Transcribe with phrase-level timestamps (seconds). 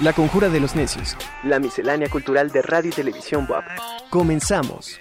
[0.00, 1.16] La Conjura de los Necios.
[1.42, 3.64] La miscelánea cultural de radio y televisión WAP.
[4.10, 5.00] Comenzamos.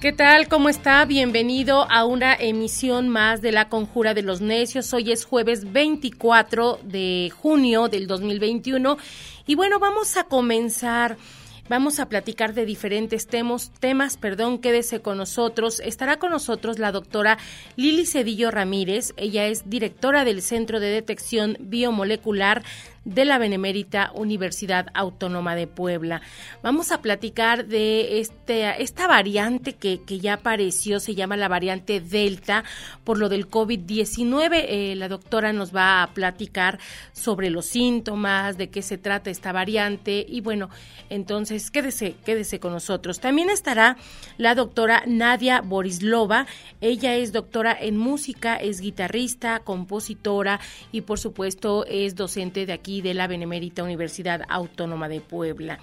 [0.00, 0.48] ¿Qué tal?
[0.48, 1.04] ¿Cómo está?
[1.04, 4.92] Bienvenido a una emisión más de La Conjura de los Necios.
[4.92, 8.98] Hoy es jueves 24 de junio del 2021
[9.46, 11.18] y bueno, vamos a comenzar
[11.68, 15.80] Vamos a platicar de diferentes temas, temas, perdón, quédese con nosotros.
[15.80, 17.38] Estará con nosotros la doctora
[17.74, 19.12] Lili Cedillo Ramírez.
[19.16, 22.62] Ella es directora del Centro de Detección Biomolecular
[23.06, 26.20] de la Benemérita Universidad Autónoma de Puebla.
[26.62, 32.00] Vamos a platicar de este, esta variante que, que ya apareció, se llama la variante
[32.00, 32.64] Delta,
[33.04, 34.64] por lo del COVID-19.
[34.68, 36.80] Eh, la doctora nos va a platicar
[37.12, 40.68] sobre los síntomas, de qué se trata esta variante y bueno,
[41.08, 43.20] entonces quédese, quédese con nosotros.
[43.20, 43.96] También estará
[44.36, 46.46] la doctora Nadia Borislova.
[46.80, 50.58] Ella es doctora en música, es guitarrista, compositora
[50.90, 55.78] y por supuesto es docente de aquí de la Benemérita Universidad Autónoma de Puebla.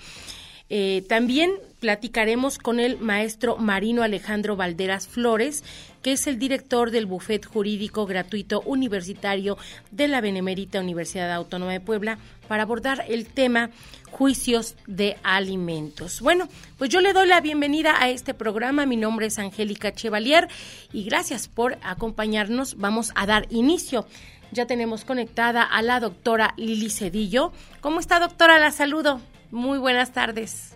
[0.69, 5.63] Eh, también platicaremos con el maestro Marino Alejandro Valderas Flores,
[6.01, 9.57] que es el director del Bufet Jurídico Gratuito Universitario
[9.91, 13.69] de la Benemérita Universidad Autónoma de Puebla, para abordar el tema
[14.09, 16.21] juicios de alimentos.
[16.21, 18.85] Bueno, pues yo le doy la bienvenida a este programa.
[18.85, 20.47] Mi nombre es Angélica Chevalier
[20.93, 22.77] y gracias por acompañarnos.
[22.77, 24.05] Vamos a dar inicio
[24.53, 27.51] ya tenemos conectada a la doctora Lili Cedillo.
[27.81, 28.59] ¿Cómo está, doctora?
[28.59, 29.21] La saludo.
[29.51, 30.75] Muy buenas tardes.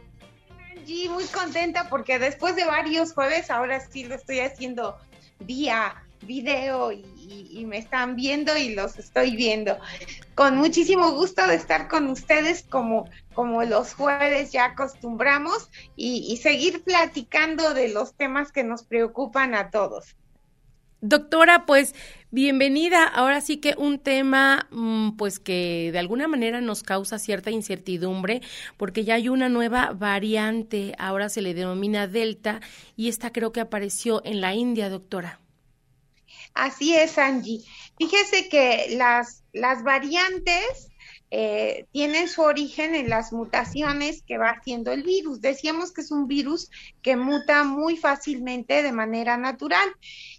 [0.75, 4.97] Angie, muy contenta porque después de varios jueves, ahora sí lo estoy haciendo
[5.39, 9.77] vía video y, me están viendo y los estoy viendo.
[10.35, 16.81] Con muchísimo gusto de estar con ustedes como, como los jueves ya acostumbramos y seguir
[16.83, 20.15] platicando de los temas que nos preocupan a todos.
[21.01, 21.93] Doctora, pues
[22.31, 23.03] bienvenida.
[23.05, 28.41] Ahora sí que un tema mm, pues que de alguna manera nos causa cierta incertidumbre
[28.77, 32.61] porque ya hay una nueva variante, ahora se le denomina Delta
[32.95, 35.39] y esta creo que apareció en la India, doctora.
[36.55, 37.61] Así es, Angie.
[37.99, 40.89] Fíjese que las, las variantes
[41.29, 45.41] eh, tienen su origen en las mutaciones que va haciendo el virus.
[45.41, 49.87] Decíamos que es un virus que muta muy fácilmente de manera natural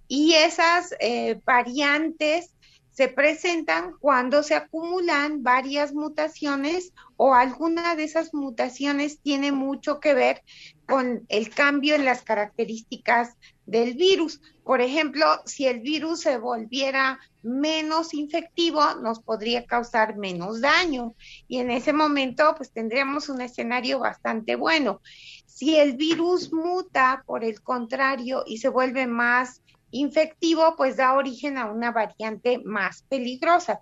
[0.09, 2.55] y esas eh, variantes
[2.99, 10.15] se presentan cuando se acumulan varias mutaciones o alguna de esas mutaciones tiene mucho que
[10.15, 10.43] ver
[10.85, 13.37] con el cambio en las características
[13.67, 14.41] del virus.
[14.65, 21.15] Por ejemplo, si el virus se volviera menos infectivo, nos podría causar menos daño
[21.47, 25.03] y en ese momento pues tendríamos un escenario bastante bueno.
[25.47, 31.59] Si el virus muta, por el contrario, y se vuelve más infectivo, pues da origen
[31.59, 33.81] a una variante más peligrosa.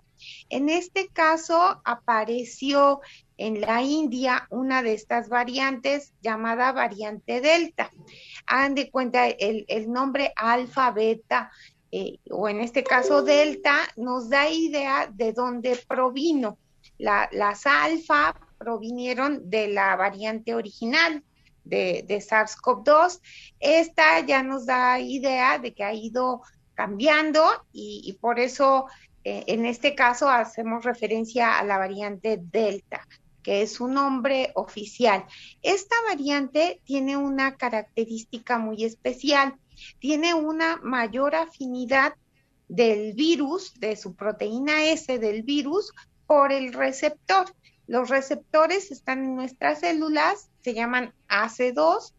[0.49, 3.01] En este caso apareció
[3.37, 7.91] en la India una de estas variantes llamada variante Delta.
[8.47, 11.51] Hagan de cuenta el, nombre alfa, beta,
[11.91, 16.57] eh, o en este caso delta, nos da idea de dónde provino.
[16.97, 21.23] las alfa provinieron de la variante original,
[21.67, 23.21] de, SARS-CoV-2.
[23.59, 26.41] Esta ya nos da idea de que ha ido
[26.73, 28.85] cambiando y, por eso
[29.23, 33.07] eh, en este caso hacemos referencia a la variante Delta
[33.47, 35.23] que es su nombre oficial.
[35.61, 39.55] Esta variante tiene una característica muy especial,
[39.99, 42.13] tiene una mayor afinidad
[42.67, 45.93] del virus, de su proteína S del virus,
[46.25, 47.45] por el receptor.
[47.87, 52.11] Los receptores están en nuestras células, se llaman AC2,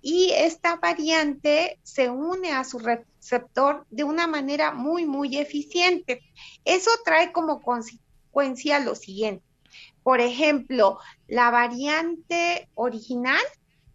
[0.00, 6.20] y esta variante se une a su receptor de una manera muy, muy eficiente.
[6.64, 9.44] Eso trae como consecuencia lo siguiente.
[10.02, 10.98] Por ejemplo,
[11.28, 13.44] la variante original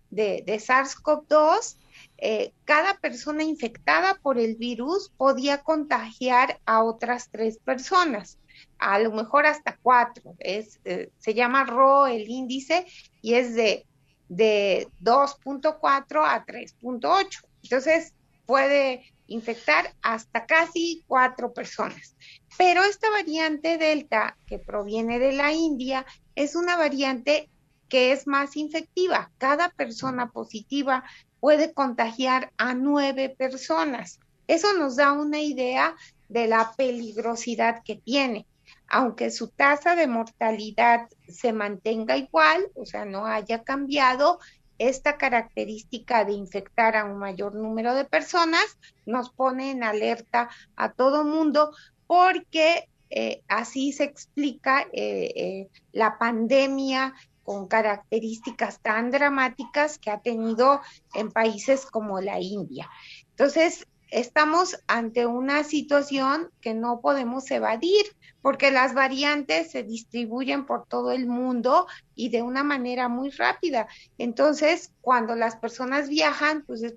[0.09, 1.75] de, SARS-CoV-2,
[2.19, 8.37] eh, cada persona infectada por el virus podía contagiar a otras tres personas
[8.79, 10.35] a lo mejor hasta cuatro.
[10.39, 12.85] Es, eh, se llama RO el índice
[13.21, 13.85] y es de,
[14.29, 17.43] de 2.4 a 3.8.
[17.63, 18.13] Entonces
[18.45, 22.15] puede infectar hasta casi cuatro personas.
[22.57, 27.49] Pero esta variante Delta, que proviene de la India, es una variante
[27.89, 29.31] que es más infectiva.
[29.37, 31.03] Cada persona positiva
[31.39, 34.19] puede contagiar a nueve personas.
[34.47, 35.95] Eso nos da una idea
[36.29, 38.45] de la peligrosidad que tiene
[38.89, 44.39] aunque su tasa de mortalidad se mantenga igual, o sea, no haya cambiado,
[44.77, 50.91] esta característica de infectar a un mayor número de personas nos pone en alerta a
[50.91, 51.71] todo mundo
[52.05, 57.13] porque eh, así se explica eh, eh, la pandemia
[57.43, 60.81] con características tan dramáticas que ha tenido
[61.13, 62.89] en países como la India.
[63.29, 68.05] Entonces, estamos ante una situación que no podemos evadir
[68.41, 73.87] porque las variantes se distribuyen por todo el mundo y de una manera muy rápida.
[74.17, 76.95] Entonces, cuando las personas viajan, pues es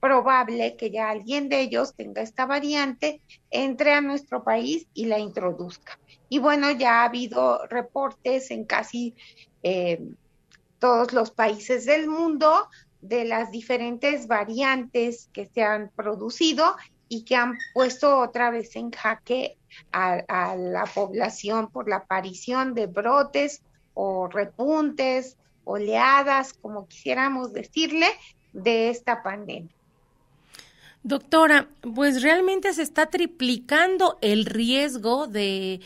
[0.00, 3.20] probable que ya alguien de ellos tenga esta variante,
[3.50, 5.98] entre a nuestro país y la introduzca.
[6.28, 9.14] Y bueno, ya ha habido reportes en casi
[9.62, 10.00] eh,
[10.78, 12.68] todos los países del mundo
[13.08, 16.76] de las diferentes variantes que se han producido
[17.08, 19.56] y que han puesto otra vez en jaque
[19.92, 23.62] a, la población por la aparición de brotes
[23.94, 28.06] o repuntes, oleadas, como quisiéramos decirle,
[28.52, 29.75] de esta pandemia.
[31.06, 35.80] Doctora, pues realmente se está triplicando el riesgo de,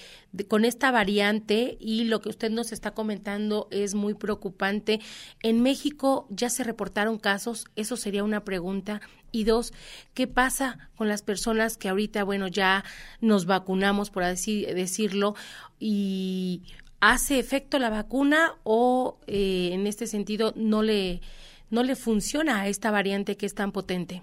[0.49, 4.99] con esta variante y lo que usted nos está comentando es muy preocupante.
[5.43, 9.03] En México ya se reportaron casos, eso sería una pregunta.
[9.31, 9.75] Y dos,
[10.15, 12.83] ¿qué pasa con las personas que ahorita, bueno, ya
[13.21, 15.35] nos vacunamos, por así decirlo,
[15.79, 16.63] y
[17.01, 21.21] hace efecto la vacuna o eh, en este sentido no le,
[21.69, 24.23] no le funciona a esta variante que es tan potente?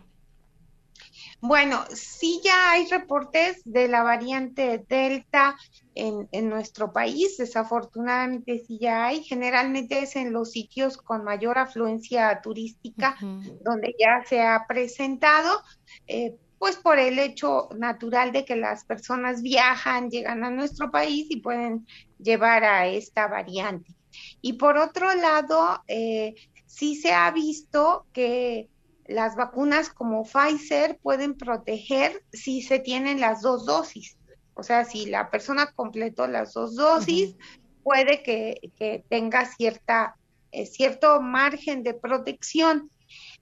[1.39, 5.55] Bueno, sí ya hay reportes de la variante Delta
[5.93, 12.41] en, nuestro país, desafortunadamente sí ya hay, generalmente es en los sitios con mayor afluencia
[12.41, 13.17] turística
[13.63, 15.61] donde ya se ha presentado,
[16.07, 21.27] eh, pues por el hecho natural de que las personas viajan, llegan a nuestro país
[21.29, 21.85] y pueden
[22.17, 23.95] llevar a esta variante.
[24.41, 26.33] Y por otro lado, eh,
[26.65, 28.69] sí se ha visto que
[29.07, 34.17] las vacunas como Pfizer pueden proteger si se tienen las dos dosis.
[34.53, 37.35] O sea, si la persona completó las dos dosis,
[37.83, 40.17] puede que, tenga cierta,
[40.51, 42.89] eh, cierto margen de protección.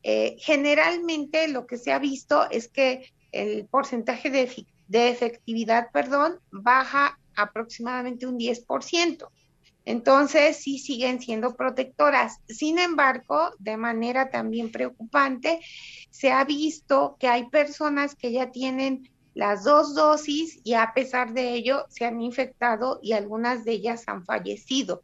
[0.04, 6.40] Eh, generalmente lo que se ha visto es que el porcentaje de, de efectividad, perdón,
[6.52, 9.28] baja aproximadamente un 10%.
[9.86, 12.40] Entonces, sí siguen siendo protectoras.
[12.48, 15.60] Sin embargo, de manera también preocupante,
[16.10, 21.34] se ha visto que hay personas que ya tienen las dos dosis y a pesar
[21.34, 25.04] de ello se han infectado y algunas de ellas han fallecido.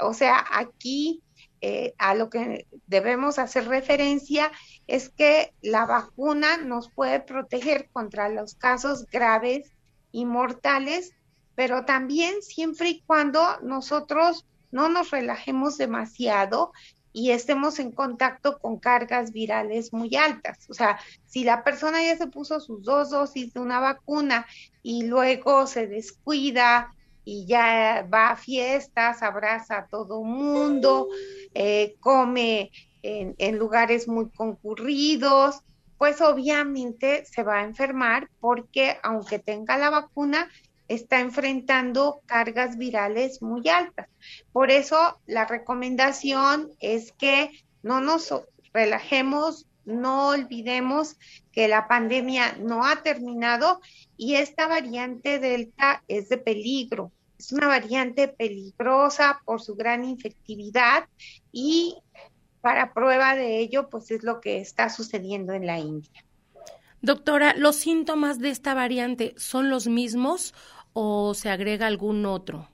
[0.00, 1.22] O sea, aquí
[1.60, 4.50] eh, a lo que debemos hacer referencia
[4.86, 9.72] es que la vacuna nos puede proteger contra los casos graves
[10.10, 11.12] y mortales
[11.54, 16.72] pero también siempre y cuando nosotros no nos relajemos demasiado
[17.12, 20.66] y estemos en contacto con cargas virales muy altas.
[20.70, 24.46] O sea, si la persona ya se puso sus dos dosis de una vacuna
[24.82, 26.94] y luego se descuida
[27.24, 31.08] y ya va a fiestas, abraza a todo mundo,
[31.54, 32.72] eh, come
[33.02, 35.60] en, en lugares muy concurridos,
[35.98, 40.48] pues obviamente se va a enfermar porque aunque tenga la vacuna,
[40.94, 44.08] está enfrentando cargas virales muy altas.
[44.52, 47.50] Por eso la recomendación es que
[47.82, 48.32] no nos
[48.72, 51.16] relajemos, no olvidemos
[51.50, 53.80] que la pandemia no ha terminado
[54.16, 57.10] y esta variante Delta es de peligro.
[57.38, 61.08] Es una variante peligrosa por su gran infectividad
[61.50, 61.96] y
[62.60, 66.24] para prueba de ello, pues es lo que está sucediendo en la India.
[67.00, 70.54] Doctora, ¿los síntomas de esta variante son los mismos
[70.92, 72.68] o se agrega algún otro?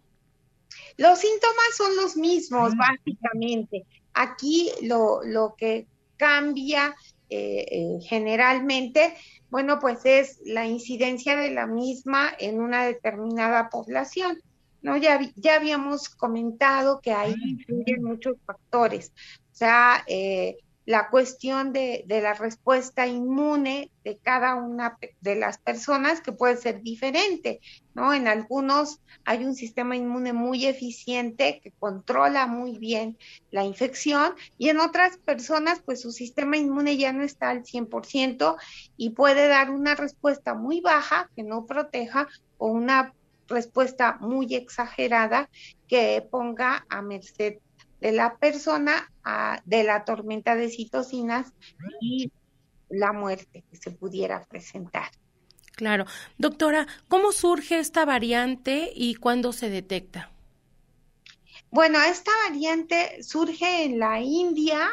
[0.97, 3.85] Los síntomas son los mismos, básicamente.
[4.15, 6.95] Aquí lo, lo que cambia
[7.31, 9.15] eh, eh, generalmente,
[9.51, 14.43] bueno, pues es la incidencia de la misma en una determinada población.
[14.83, 14.97] ¿no?
[14.97, 19.13] Ya, ya habíamos comentado que ahí influyen muchos factores.
[19.53, 20.57] O sea, eh,
[20.89, 26.81] la cuestión de, la respuesta inmune de cada una de las personas que puede ser
[26.81, 27.61] diferente,
[27.93, 28.15] ¿no?
[28.15, 33.19] En algunos hay un sistema inmune muy eficiente que controla muy bien
[33.51, 38.57] la infección y en otras personas pues su sistema inmune ya no está al 100%
[38.97, 43.13] y puede dar una respuesta muy baja que no proteja o una
[43.47, 45.51] respuesta muy exagerada
[45.87, 47.59] que ponga a merced
[48.01, 51.53] de la persona a, de la tormenta de citocinas
[52.01, 52.31] y
[52.89, 55.11] la muerte que se pudiera presentar.
[55.77, 56.07] Claro.
[56.39, 60.31] Doctora, ¿cómo surge esta variante y cuándo se detecta?
[61.71, 64.89] Bueno, esta variante surge en la India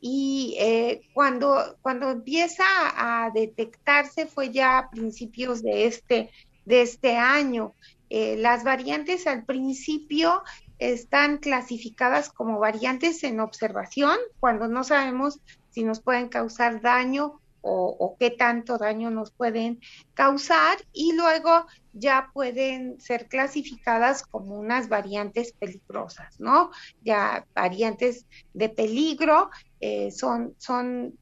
[0.00, 6.30] y eh, cuando, cuando empieza a detectarse fue ya a principios de este,
[6.64, 7.74] de este año.
[8.10, 10.42] Eh, las variantes al principio
[10.80, 18.16] están clasificadas como variantes en observación, cuando no sabemos si nos pueden causar daño o,
[18.18, 19.80] qué tanto daño nos pueden
[20.14, 26.70] causar y luego ya pueden ser clasificadas como unas variantes peligrosas, ¿no?
[27.02, 31.18] Ya variantes de peligro eh, son, son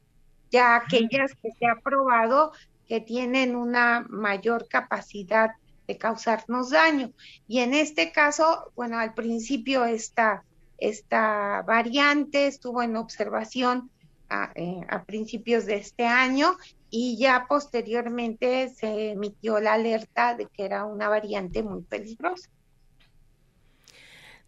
[0.49, 2.53] ya aquellas que se ha probado
[2.87, 5.51] que tienen una mayor capacidad
[5.89, 7.13] de causarnos daño.
[7.49, 10.45] Y en este caso, bueno, al principio esta,
[10.77, 13.91] esta variante estuvo en observación
[14.29, 16.57] a, eh, a, principios de este año
[16.91, 22.51] y ya posteriormente se emitió la alerta de que era una variante muy peligrosa.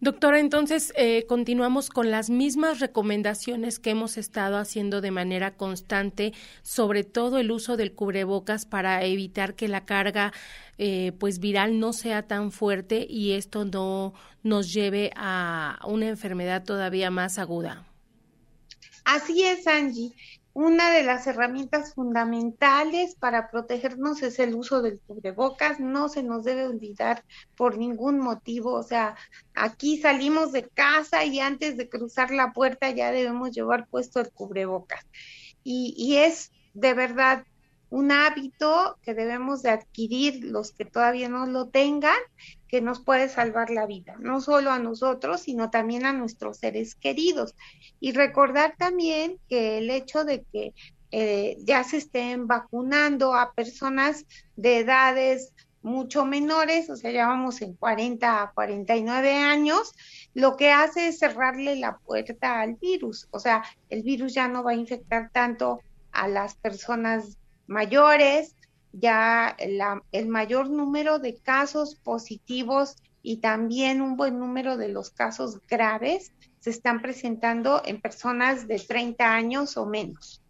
[0.02, 6.32] Doctora, entonces eh, continuamos con las mismas recomendaciones que hemos estado haciendo de manera constante,
[6.62, 10.32] sobre todo el uso del cubrebocas para evitar que la carga
[10.78, 16.64] eh, pues viral no sea tan fuerte y esto no nos lleve a una enfermedad
[16.64, 17.84] todavía más aguda.
[19.04, 20.12] Así es, Angie.
[20.52, 25.78] Una de las herramientas fundamentales para protegernos es el uso del cubrebocas.
[25.78, 27.24] No se nos debe olvidar
[27.56, 28.72] por ningún motivo.
[28.72, 29.16] O sea,
[29.54, 34.30] aquí salimos de casa y antes de cruzar la puerta ya debemos llevar puesto el
[34.32, 35.06] cubrebocas.
[35.62, 37.44] Y, y es de verdad
[37.90, 42.18] un hábito que debemos de adquirir los que todavía no lo tengan,
[42.68, 46.94] que nos puede salvar la vida, no solo a nosotros, sino también a nuestros seres
[46.94, 47.56] queridos.
[47.98, 50.72] Y recordar también que el hecho de que
[51.10, 57.60] eh, ya se estén vacunando a personas de edades mucho menores, o sea, ya vamos
[57.62, 59.92] en 40 a 49 años,
[60.34, 64.62] lo que hace es cerrarle la puerta al virus, o sea, el virus ya no
[64.62, 65.80] va a infectar tanto
[66.12, 67.38] a las personas
[67.70, 68.56] mayores,
[68.92, 69.56] ya
[70.12, 76.32] el mayor número de casos positivos y también un buen número de los casos graves
[76.58, 80.42] se están presentando en personas de 30 años o menos.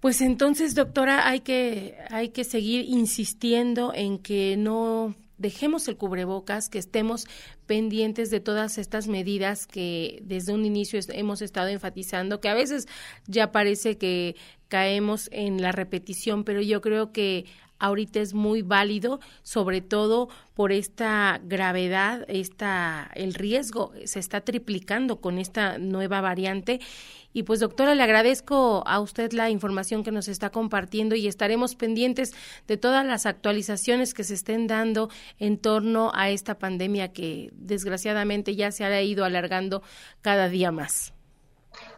[0.00, 6.68] Pues entonces, doctora, hay que, hay que seguir insistiendo en que no dejemos el cubrebocas,
[6.70, 7.26] que estemos
[7.66, 12.86] pendientes de todas estas medidas que desde un inicio hemos estado enfatizando, que a veces
[13.26, 14.36] ya parece que
[14.68, 17.44] caemos en la repetición, pero yo creo que
[17.82, 25.20] ahorita es muy válido, sobre todo por esta gravedad, esta el riesgo se está triplicando
[25.20, 26.80] con esta nueva variante
[27.32, 31.74] y pues doctora, le agradezco a usted la información que nos está compartiendo y estaremos
[31.74, 32.34] pendientes
[32.68, 35.08] de todas las actualizaciones que se estén dando
[35.38, 39.82] en torno a esta pandemia que desgraciadamente ya se ha ido alargando
[40.20, 41.14] cada día más.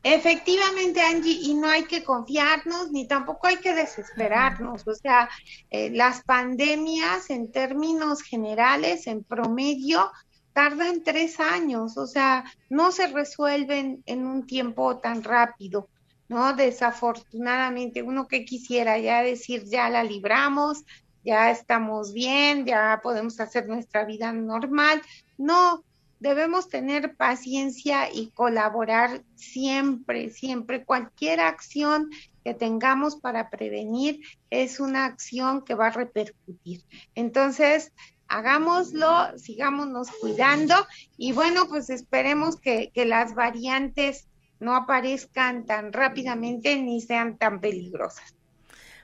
[0.02, 4.86] Efectivamente, Angie, y no hay que confiarnos ni tampoco hay que desesperarnos.
[4.86, 5.30] O sea,
[5.70, 10.10] eh, las pandemias en términos generales, en promedio,
[10.54, 15.88] tardan tres años, o sea, no se resuelven en un tiempo tan rápido,
[16.28, 16.54] ¿no?
[16.54, 20.84] Desafortunadamente, uno que quisiera ya decir, ya la libramos,
[21.24, 25.02] ya estamos bien, ya podemos hacer nuestra vida normal.
[25.38, 25.82] No,
[26.24, 30.82] debemos tener paciencia y colaborar siempre, siempre.
[30.82, 32.08] Cualquier acción
[32.42, 36.82] que tengamos para prevenir es una acción que va a repercutir.
[37.14, 37.92] Entonces,
[38.26, 40.74] hagámoslo, sigámonos cuidando
[41.18, 44.26] y bueno, pues esperemos que, las variantes
[44.60, 48.34] no aparezcan tan rápidamente ni sean tan peligrosas.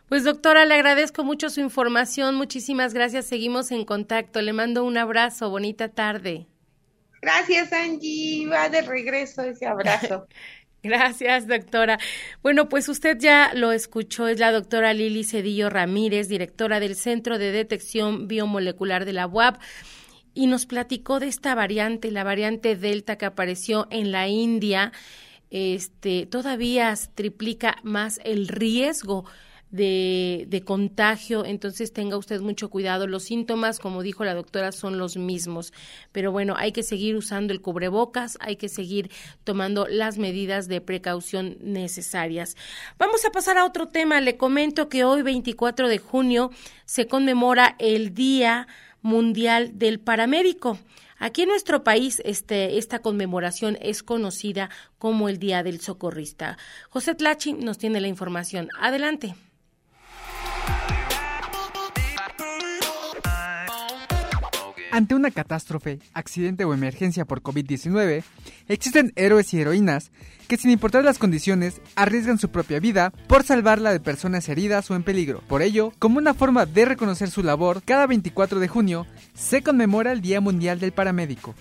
[0.09, 4.97] Pues doctora, le agradezco mucho su información, muchísimas gracias, seguimos en contacto, le mando un
[4.97, 6.47] abrazo, bonita tarde.
[7.21, 10.27] Gracias Angie, va de regreso ese abrazo.
[10.83, 11.99] Gracias, doctora.
[12.43, 17.37] Bueno, pues usted ya lo escuchó, es la doctora Lili Cedillo Ramírez, directora del Centro
[17.37, 19.61] de Detección Biomolecular de la UAP,
[20.33, 24.93] y nos platicó de esta variante, la variante Delta que apareció en la India.
[25.51, 29.27] Este, todavía triplica más el riesgo
[29.71, 33.07] de, de, contagio, entonces tenga usted mucho cuidado.
[33.07, 35.73] Los síntomas, como dijo la doctora, son los mismos,
[36.13, 39.11] pero bueno, hay que seguir usando el cubrebocas, hay que seguir
[39.45, 42.57] tomando las medidas de precaución necesarias.
[42.99, 44.21] Vamos a pasar a otro tema.
[44.21, 46.51] Le comento que hoy, 24 de junio,
[46.85, 48.67] se conmemora el Día
[49.03, 50.79] Mundial del Paramédico.
[51.19, 56.57] Aquí en nuestro país este, esta conmemoración es conocida como el Día del Socorrista.
[56.89, 58.69] José Tlachi nos tiene la información.
[58.81, 59.35] Adelante.
[65.01, 68.23] Ante una catástrofe, accidente o emergencia por COVID-19,
[68.69, 70.11] existen héroes y heroínas
[70.47, 74.95] que sin importar las condiciones arriesgan su propia vida por salvarla de personas heridas o
[74.95, 75.41] en peligro.
[75.49, 80.13] Por ello, como una forma de reconocer su labor, cada 24 de junio se conmemora
[80.13, 81.55] el Día Mundial del Paramédico.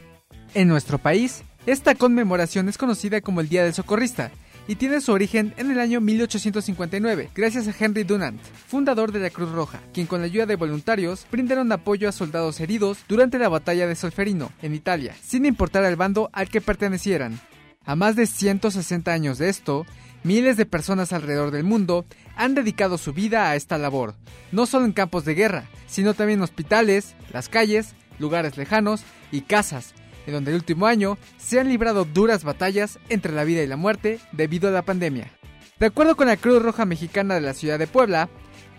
[0.54, 4.32] En nuestro país, esta conmemoración es conocida como el Día del Socorrista
[4.70, 9.32] y tiene su origen en el año 1859, gracias a Henry Dunant, fundador de la
[9.32, 13.50] Cruz Roja, quien con la ayuda de voluntarios brindaron apoyo a soldados heridos durante la
[13.50, 17.40] batalla de Solferino, en Italia, sin importar al bando al que pertenecieran.
[17.84, 19.88] A más de 160 años de esto,
[20.22, 24.14] miles de personas alrededor del mundo han dedicado su vida a esta labor,
[24.52, 29.42] no solo en campos de guerra, sino también en hospitales, las calles, lugares lejanos y
[29.42, 29.96] casas,
[30.30, 33.78] en donde el último año se han librado duras batallas entre la vida y la
[33.78, 35.32] muerte debido a la pandemia.
[35.80, 38.30] De acuerdo con la Cruz Roja Mexicana de la ciudad de Puebla,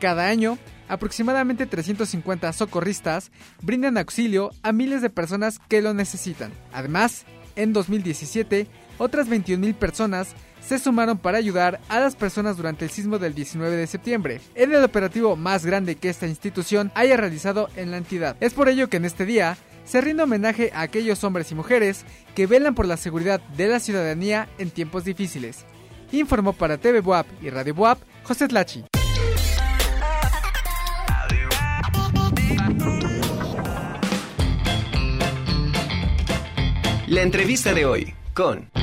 [0.01, 3.31] cada año aproximadamente 350 socorristas
[3.63, 6.53] brindan auxilio a miles de personas que lo necesitan.
[6.73, 7.25] Además,
[7.57, 8.67] en 2017,
[8.99, 10.35] otras 21.000 personas
[10.67, 14.73] se sumaron para ayudar a las personas durante el sismo del 19 de septiembre, en
[14.73, 18.37] el operativo más grande que esta institución haya realizado en la entidad.
[18.41, 19.57] Es por ello que en este día
[19.91, 22.05] se rinde homenaje a aquellos hombres y mujeres
[22.37, 25.65] que velan por la seguridad de la ciudadanía en tiempos difíciles.
[26.13, 28.85] Informó para TV Buap y Radio Buap José Tlachi.
[37.09, 38.80] La entrevista de hoy con...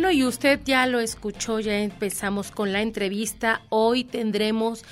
[0.00, 3.60] Bueno, y usted ya lo escuchó, ya empezamos con la entrevista.
[3.68, 4.82] Hoy tendremos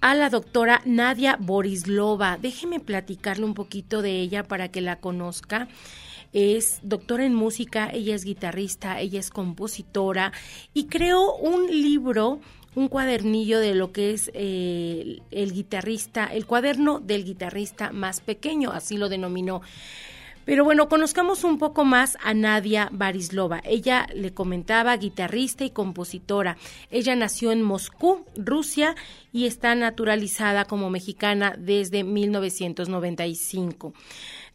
[0.00, 2.38] a la doctora Nadia Borislova.
[2.40, 5.66] Déjeme platicarle un poquito de ella para que la conozca.
[6.32, 10.30] Es doctora en música, ella es guitarrista, ella es compositora
[10.72, 12.38] y creó un libro
[12.76, 18.70] un cuadernillo de lo que es eh, el guitarrista, el cuaderno del guitarrista más pequeño,
[18.70, 19.62] así lo denominó.
[20.46, 23.60] Pero bueno, conozcamos un poco más a Nadia Barislova.
[23.64, 26.56] Ella le comentaba, guitarrista y compositora.
[26.88, 28.94] Ella nació en Moscú, Rusia,
[29.32, 33.92] y está naturalizada como mexicana desde 1995.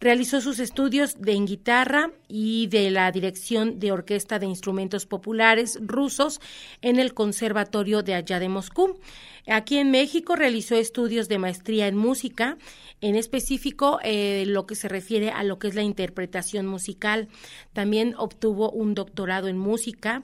[0.02, 5.78] Realizó sus estudios de en guitarra y de la dirección de orquesta de instrumentos populares
[5.80, 6.42] rusos
[6.82, 9.00] en el Conservatorio de allá de Moscú.
[9.46, 12.58] Aquí en México realizó estudios de maestría en música,
[13.00, 17.28] en específico eh, lo que se refiere a lo que es la interpretación musical.
[17.72, 20.24] También obtuvo un doctorado en música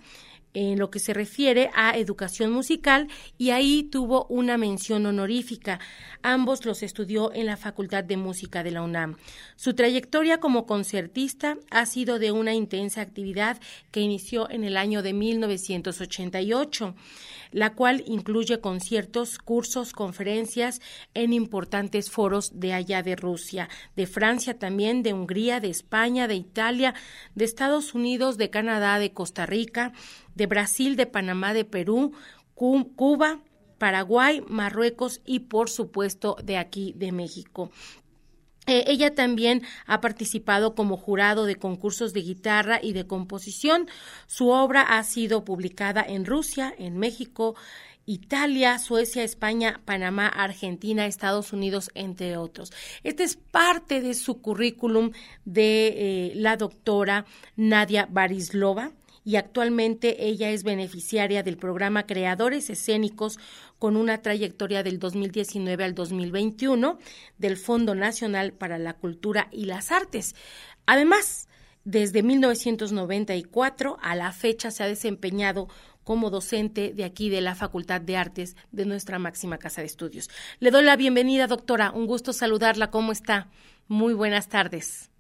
[0.58, 5.80] en lo que se refiere a educación musical y ahí tuvo una mención honorífica.
[6.24, 9.18] Ambos los estudió en la Facultad de Música de la UNAM.
[9.56, 13.60] Su trayectoria como concertista ha sido de una intensa actividad
[13.92, 16.96] que inició en el año de 1988
[17.52, 20.82] la cual incluye conciertos, cursos, conferencias
[21.14, 26.36] en importantes foros de allá de Rusia, de Francia también, de Hungría, de España, de
[26.36, 26.94] Italia,
[27.36, 29.94] de Estados Unidos, de Canadá, de Costa Rica,
[30.36, 32.14] de Brasil, de Panamá, de Perú,
[32.54, 33.42] Cuba,
[33.78, 37.72] Paraguay, Marruecos y por supuesto de aquí de México.
[38.68, 43.88] Eh, ella también ha participado como jurado de concursos de guitarra y de composición.
[44.28, 47.56] Su obra ha sido publicada en Rusia, en México,
[48.06, 52.72] Italia, Suecia, España, Panamá, Argentina, Estados Unidos, entre otros.
[53.04, 55.12] Este es parte de su currículum
[55.46, 57.26] de eh, la doctora
[57.56, 58.92] Nadia Barislova
[59.28, 63.38] y actualmente ella es beneficiaria del programa Creadores Escénicos
[63.78, 66.98] con una trayectoria del 2019 al 2021
[67.38, 70.34] del Fondo Nacional para la Cultura y las Artes.
[70.86, 71.50] Además,
[71.84, 75.68] desde 1994 a la fecha se ha desempeñado
[76.06, 80.30] como docente de aquí de la Facultad de Artes de nuestra máxima casa de estudios.
[80.62, 81.92] Le doy la bienvenida, doctora.
[81.92, 82.92] Un gusto saludarla.
[82.92, 83.50] ¿Cómo está?
[83.90, 85.12] Muy buenas tardes.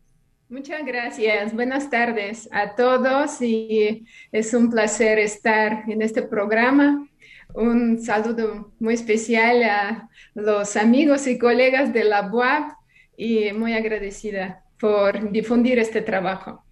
[0.49, 1.53] Muchas gracias.
[1.53, 7.05] Buenas tardes a todos y es un placer estar en este programa.
[7.53, 12.71] Un saludo muy especial a los amigos y colegas de la BUAP
[13.17, 16.63] y muy agradecida por difundir este trabajo.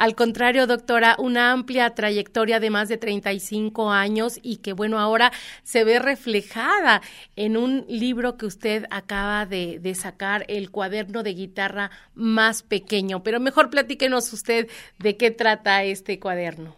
[0.00, 5.30] Al contrario, doctora, una amplia trayectoria de más de 35 años y que, bueno, ahora
[5.62, 7.02] se ve reflejada
[7.36, 13.22] en un libro que usted acaba de, sacar, el cuaderno de guitarra más pequeño.
[13.22, 16.76] Pero mejor platíquenos usted de qué trata este cuaderno.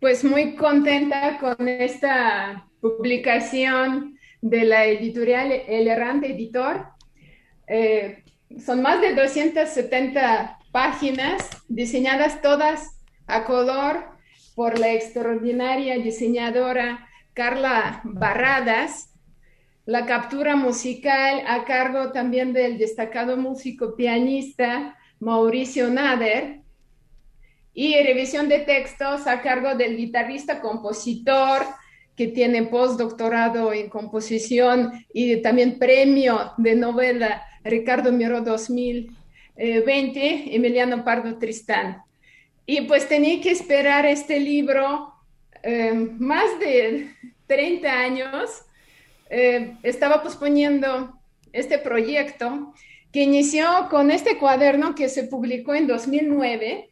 [0.00, 6.88] Pues muy contenta con esta publicación de la editorial El Errante Editor.
[7.68, 8.24] Eh,
[8.58, 14.06] son más de 270 páginas diseñadas todas a color
[14.56, 19.14] por la extraordinaria diseñadora Carla Barradas,
[19.86, 26.62] la captura musical a cargo también del destacado músico pianista Mauricio Nader.
[27.72, 31.62] Y revisión de textos a cargo del guitarrista compositor
[32.16, 38.40] que tiene postdoctorado en composición y también premio de novela Ricardo Miro
[39.56, 42.02] 2020, Emiliano Pardo Tristán.
[42.66, 45.12] Y pues tenía que esperar este libro
[45.62, 47.10] eh, más de
[47.46, 48.62] 30 años.
[49.30, 51.18] Eh, estaba posponiendo
[51.52, 52.74] este proyecto
[53.12, 56.90] que inició con este cuaderno que se publicó en 2009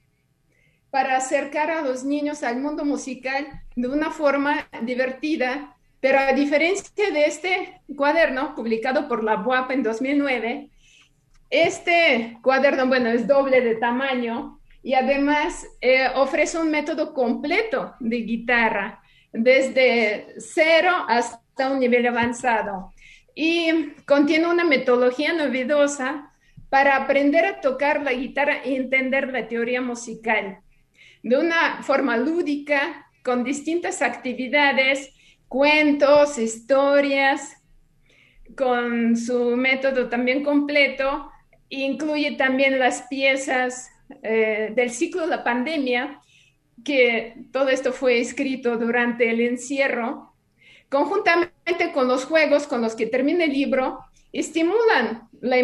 [0.90, 7.10] para acercar a los niños al mundo musical de una forma divertida, pero a diferencia
[7.10, 10.70] de este cuaderno publicado por la BUAP en 2009,
[11.52, 18.16] este cuaderno, bueno, es doble de tamaño y además eh, ofrece un método completo de
[18.22, 22.92] guitarra, desde cero hasta un nivel avanzado.
[23.34, 26.32] Y contiene una metodología novedosa
[26.68, 30.58] para aprender a tocar la guitarra y entender la teoría musical
[31.22, 35.14] de una forma lúdica, con distintas actividades,
[35.48, 37.62] cuentos, historias,
[38.56, 41.30] con su método también completo.
[41.74, 43.90] Incluye también las piezas
[44.22, 46.20] eh, del ciclo de la pandemia,
[46.84, 50.34] que todo esto fue escrito durante el encierro,
[50.90, 54.00] conjuntamente con los juegos con los que termina el libro,
[54.34, 55.56] estimulan la,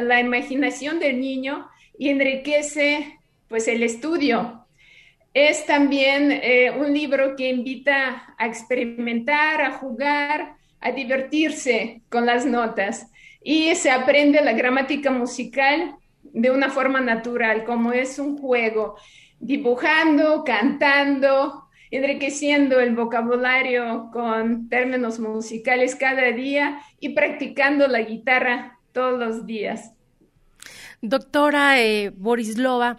[0.00, 1.68] la imaginación del niño
[1.98, 4.66] y enriquece pues el estudio.
[5.34, 12.46] Es también eh, un libro que invita a experimentar, a jugar, a divertirse con las
[12.46, 13.10] notas
[13.42, 18.96] y se aprende la gramática musical de una forma natural, como es un juego,
[19.38, 29.18] dibujando, cantando, enriqueciendo el vocabulario con términos musicales cada día y practicando la guitarra todos
[29.18, 29.92] los días.
[31.02, 32.96] Doctora eh, Borislova,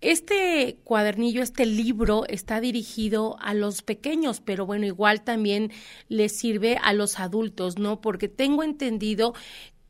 [0.00, 5.70] este cuadernillo, este libro está dirigido a los pequeños, pero bueno, igual también
[6.08, 8.00] les sirve a los adultos, ¿no?
[8.00, 9.34] Porque tengo entendido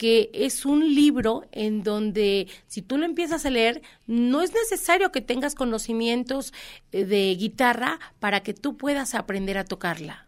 [0.00, 5.12] que es un libro en donde si tú lo empiezas a leer, no es necesario
[5.12, 6.54] que tengas conocimientos
[6.90, 10.26] eh, de guitarra para que tú puedas aprender a tocarla.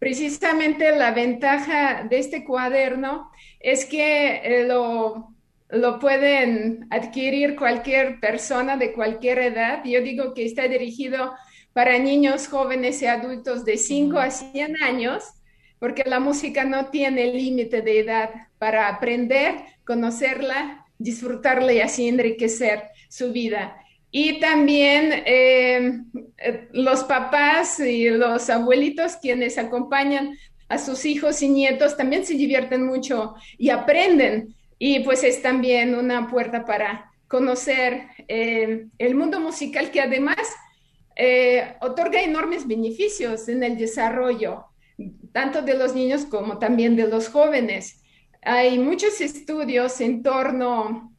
[0.00, 5.35] Precisamente la ventaja de este cuaderno es que eh, lo
[5.68, 9.82] lo pueden adquirir cualquier persona de cualquier edad.
[9.84, 11.34] Yo digo que está dirigido
[11.72, 15.24] para niños, jóvenes y adultos de 5 a 100 años,
[15.78, 22.84] porque la música no tiene límite de edad para aprender, conocerla, disfrutarla y así enriquecer
[23.08, 23.76] su vida.
[24.10, 26.00] Y también eh,
[26.38, 32.34] eh, los papás y los abuelitos quienes acompañan a sus hijos y nietos también se
[32.34, 39.40] divierten mucho y aprenden y pues es también una puerta para conocer eh, el mundo
[39.40, 40.38] musical que además
[41.16, 44.66] eh, otorga enormes beneficios en el desarrollo,
[45.32, 48.02] tanto de los niños como también de los jóvenes.
[48.42, 51.16] Hay muchos estudios en torno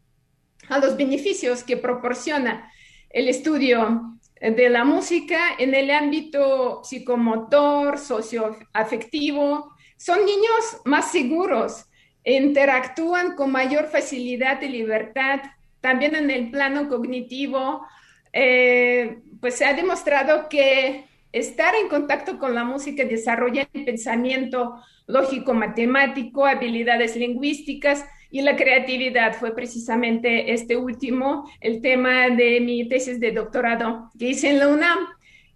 [0.69, 2.71] a los beneficios que proporciona
[3.09, 9.73] el estudio de la música en el ámbito psicomotor, socioafectivo.
[9.97, 11.85] Son niños más seguros,
[12.33, 15.39] interactúan con mayor facilidad y libertad.
[15.79, 17.85] También en el plano cognitivo,
[18.33, 24.81] eh, pues se ha demostrado que estar en contacto con la música desarrolla el pensamiento
[25.07, 29.33] lógico-matemático, habilidades lingüísticas y la creatividad.
[29.33, 34.67] Fue precisamente este último el tema de mi tesis de doctorado que hice en la
[34.67, 34.99] UNAM.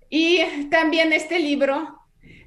[0.10, 1.98] Y también este libro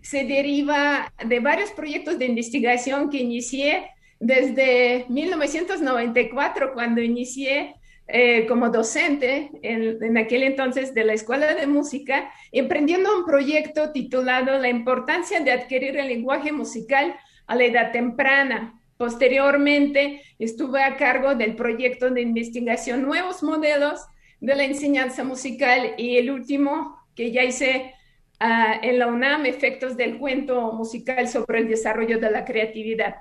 [0.00, 3.90] se deriva de varios proyectos de investigación que inicié
[4.24, 7.74] desde 1994, cuando inicié
[8.08, 14.58] eh, como docente en, aquel entonces de la Escuela de Música, emprendiendo un proyecto titulado
[14.58, 17.14] La importancia de adquirir el lenguaje musical
[17.46, 18.80] a la edad temprana.
[18.96, 24.06] Posteriormente, estuve a cargo del proyecto de investigación Nuevos Modelos
[24.40, 27.92] de la Enseñanza Musical y el último que ya hice
[28.40, 33.16] ah, en la UNAM, Efectos del Cuento Musical sobre el Desarrollo de la Creatividad.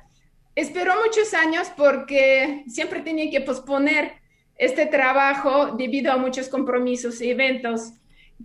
[0.56, 4.14] Esperó muchos años porque siempre tenía que posponer
[4.56, 7.94] este trabajo debido a muchos compromisos y eventos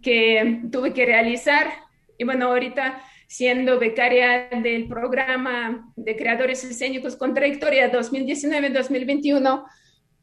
[0.03, 1.69] que tuve que realizar.
[2.17, 9.65] Y bueno, ahorita siendo becaria del programa de creadores escénicos con trayectoria 2019-2021,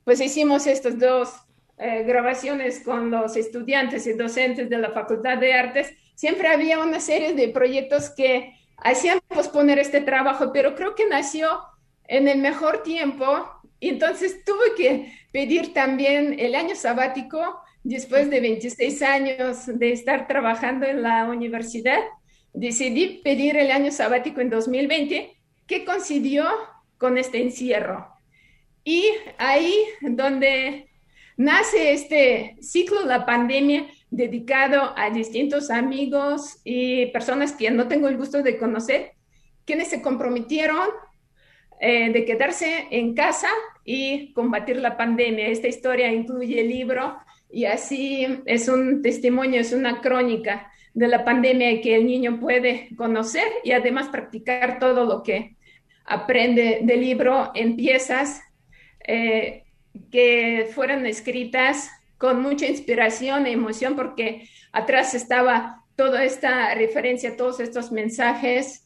[0.03, 1.33] pues hicimos estas dos
[1.77, 6.99] eh, grabaciones con los estudiantes y docentes de la Facultad de Artes siempre había una
[6.99, 11.59] serie de proyectos que hacían posponer este trabajo, pero creo que nació
[12.07, 18.39] en el mejor tiempo y entonces tuve que pedir también el año sabático después de
[18.39, 21.99] 26 años de estar trabajando en la universidad.
[22.53, 25.37] Decidí pedir el año sabático en 2020,
[25.67, 26.45] que coincidió
[26.97, 28.07] con este encierro.
[28.83, 29.05] Y
[29.37, 30.89] ahí donde
[31.37, 38.17] nace este ciclo, la pandemia, dedicado a distintos amigos y personas que no tengo el
[38.17, 39.11] gusto de conocer,
[39.65, 40.87] quienes se comprometieron
[41.79, 43.49] eh, de quedarse en casa
[43.83, 45.47] y combatir la pandemia.
[45.47, 47.17] Esta historia incluye el libro
[47.51, 52.89] y así es un testimonio, es una crónica de la pandemia que el niño puede
[52.95, 55.55] conocer y además practicar todo lo que
[56.05, 58.41] aprende del libro en piezas
[59.05, 59.65] eh,
[60.11, 67.59] que fueron escritas con mucha inspiración e emoción porque atrás estaba toda esta referencia, todos
[67.59, 68.84] estos mensajes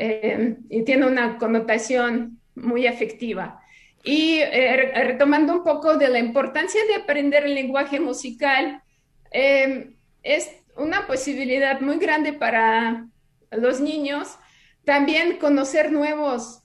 [0.00, 3.60] eh, y tiene una connotación muy afectiva.
[4.02, 8.82] Y eh, retomando un poco de la importancia de aprender el lenguaje musical,
[9.30, 13.06] eh, es una posibilidad muy grande para
[13.50, 14.38] los niños
[14.84, 16.62] también conocer nuevos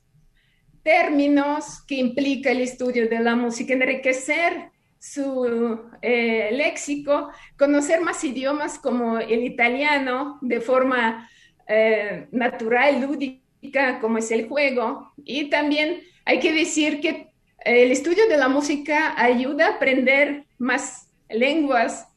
[0.83, 8.79] términos que implica el estudio de la música, enriquecer su eh, léxico, conocer más idiomas
[8.79, 11.29] como el italiano de forma
[11.67, 15.11] eh, natural, lúdica, como es el juego.
[15.23, 17.27] Y también hay que decir que
[17.63, 22.07] el estudio de la música ayuda a aprender más lenguas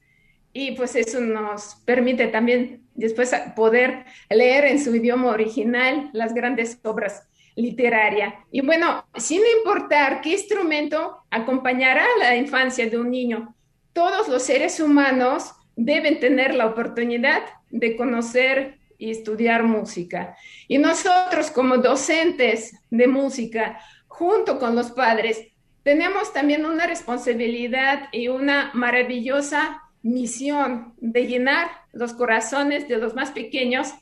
[0.53, 6.79] y pues eso nos permite también después poder leer en su idioma original las grandes
[6.83, 8.45] obras literaria.
[8.51, 13.55] Y bueno, sin importar qué instrumento acompañará la infancia de un niño,
[13.93, 20.37] todos los seres humanos deben tener la oportunidad de conocer y estudiar música.
[20.67, 25.47] Y nosotros como docentes de música, junto con los padres,
[25.83, 33.31] tenemos también una responsabilidad y una maravillosa misión de llenar los corazones de los más
[33.31, 33.95] pequeños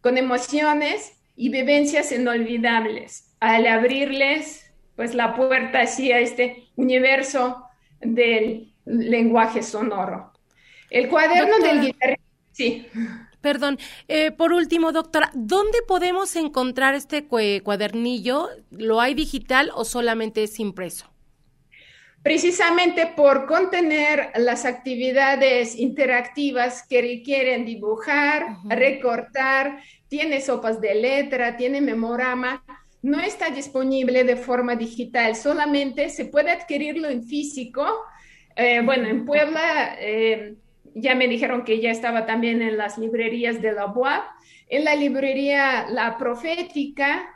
[0.00, 7.64] con emociones y vivencias inolvidables al abrirles pues la puerta así a este universo
[8.00, 10.32] del lenguaje sonoro.
[10.90, 12.86] El cuaderno del guitarrista, sí.
[13.40, 18.48] Perdón, eh, por último, doctora, ¿dónde podemos encontrar este cuadernillo?
[18.70, 21.10] ¿Lo hay digital o solamente es impreso?
[22.22, 31.80] Precisamente por contener las actividades interactivas que requieren dibujar, recortar tiene sopas de letra, tiene
[31.80, 32.62] memorama,
[33.00, 37.86] no está disponible de forma digital, solamente se puede adquirirlo en físico.
[38.54, 40.56] Eh, bueno, en Puebla eh,
[40.94, 44.24] ya me dijeron que ya estaba también en las librerías de la UAP.
[44.68, 47.28] En la librería La Profética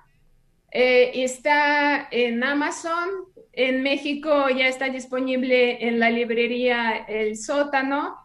[0.71, 3.09] eh, está en Amazon.
[3.53, 8.17] En México ya está disponible en la librería El Sótano.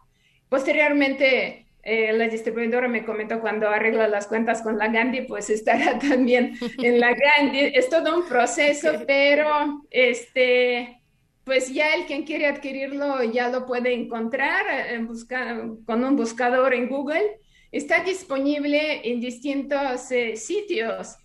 [0.48, 5.98] Posteriormente eh, la distribuidora me comentó cuando arregla las cuentas con la Gandhi, pues estará
[6.10, 7.72] también en la Gandhi.
[7.74, 10.99] Es todo un proceso, pero este,
[11.50, 15.08] pues ya el quien quiere adquirirlo ya lo puede encontrar en
[15.84, 17.40] con un buscador en Google.
[17.72, 21.16] Está disponible en distintos eh, sitios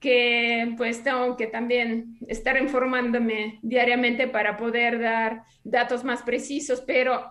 [0.00, 7.22] que pues tengo que también estar informándome diariamente para poder dar datos más precisos, pero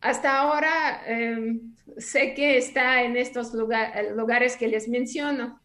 [0.00, 5.60] hasta ahora em, sé que está en estos lugares que les menciono.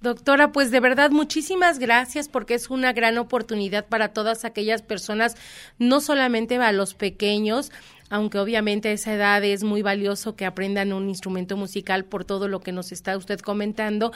[0.00, 5.34] Doctora, pues de verdad muchísimas gracias porque es una gran oportunidad para todas aquellas personas,
[5.78, 7.72] no solamente a los pequeños,
[8.08, 12.46] aunque obviamente a esa edad es muy valioso que aprendan un instrumento musical por todo
[12.46, 14.12] lo que nos está usted comentando,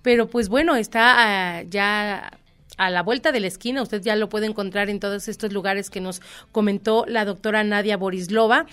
[0.00, 2.32] pero pues bueno, está ah, ya
[2.78, 3.82] a la vuelta de la esquina.
[3.82, 7.98] Usted ya lo puede encontrar en todos estos lugares que nos comentó la doctora Nadia
[7.98, 8.66] Borislova.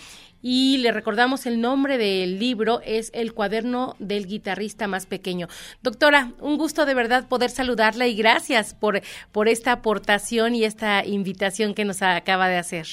[0.47, 5.47] Y le recordamos el nombre del libro, es El cuaderno del guitarrista más pequeño.
[5.81, 11.03] Doctora, un gusto de verdad poder saludarla y gracias por, por esta aportación y esta
[11.03, 12.85] invitación que nos acaba de hacer.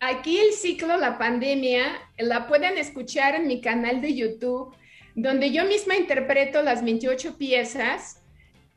[0.00, 1.84] Aquí el ciclo La Pandemia
[2.18, 4.74] la pueden escuchar en mi canal de YouTube,
[5.14, 8.19] donde yo misma interpreto las 28 piezas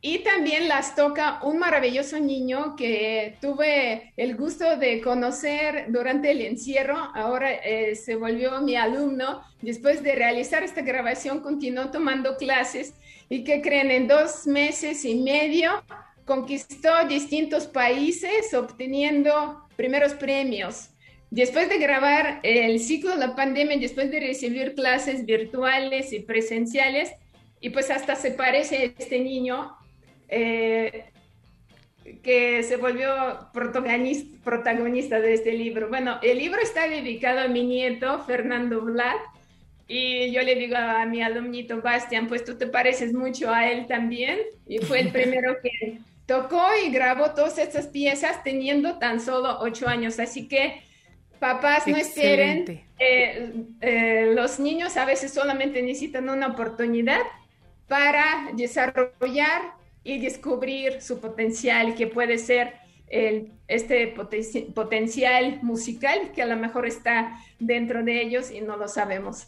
[0.06, 6.42] y también las toca un maravilloso niño que tuve el gusto de conocer durante el
[6.42, 6.98] encierro.
[7.16, 9.42] Ahora eh, se volvió mi alumno.
[9.62, 12.96] Después de realizar esta grabación, continuó tomando clases
[13.30, 15.72] y que creen, en dos meses y medio
[16.26, 20.90] conquistó distintos países obteniendo primeros premios.
[21.32, 27.12] después de grabar el ciclo de la pandemia, después de recibir clases virtuales y presenciales,
[27.62, 29.78] y pues hasta se parece a este niño
[30.36, 31.06] eh,
[32.24, 35.90] que se volvió protagonista, protagonista de este libro.
[35.90, 39.16] Bueno, el libro está dedicado a mi nieto, Fernando Vlad,
[39.88, 43.86] y yo le digo a mi alumnito Bastian, pues tú te pareces mucho a él
[43.88, 49.60] también, y fue el primero que tocó y grabó todas estas piezas teniendo tan solo
[49.60, 50.82] ocho años, así que
[51.40, 57.22] papás no esperen, eh, eh, los niños a veces solamente necesitan una oportunidad
[57.88, 62.74] para desarrollar y descubrir su potencial, que puede ser
[63.08, 64.08] el, este
[64.74, 69.48] potencial musical que a lo mejor está dentro de ellos y no lo sabemos.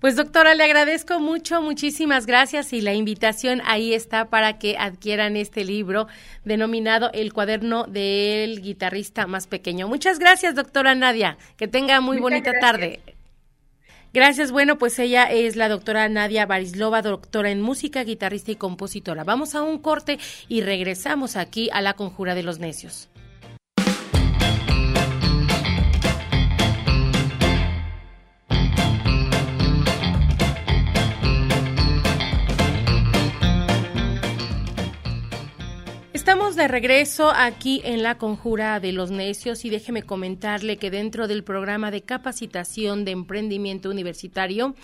[0.00, 5.36] Pues doctora, le agradezco mucho, muchísimas gracias y la invitación ahí está para que adquieran
[5.36, 6.06] este libro
[6.44, 9.88] denominado El cuaderno del guitarrista más pequeño.
[9.88, 11.38] Muchas gracias, doctora Nadia.
[11.56, 13.00] Que tenga muy bonita tarde.
[14.12, 14.50] Gracias.
[14.50, 19.24] Bueno, pues ella es la doctora Nadia Barislova, doctora en música, guitarrista y compositora.
[19.24, 23.08] Vamos a un corte y regresamos aquí a la Conjura de los Necios.
[36.56, 41.44] De regreso aquí en la Conjura de los Necios y déjeme comentarle que dentro del
[41.44, 44.74] programa de capacitación de emprendimiento universitario,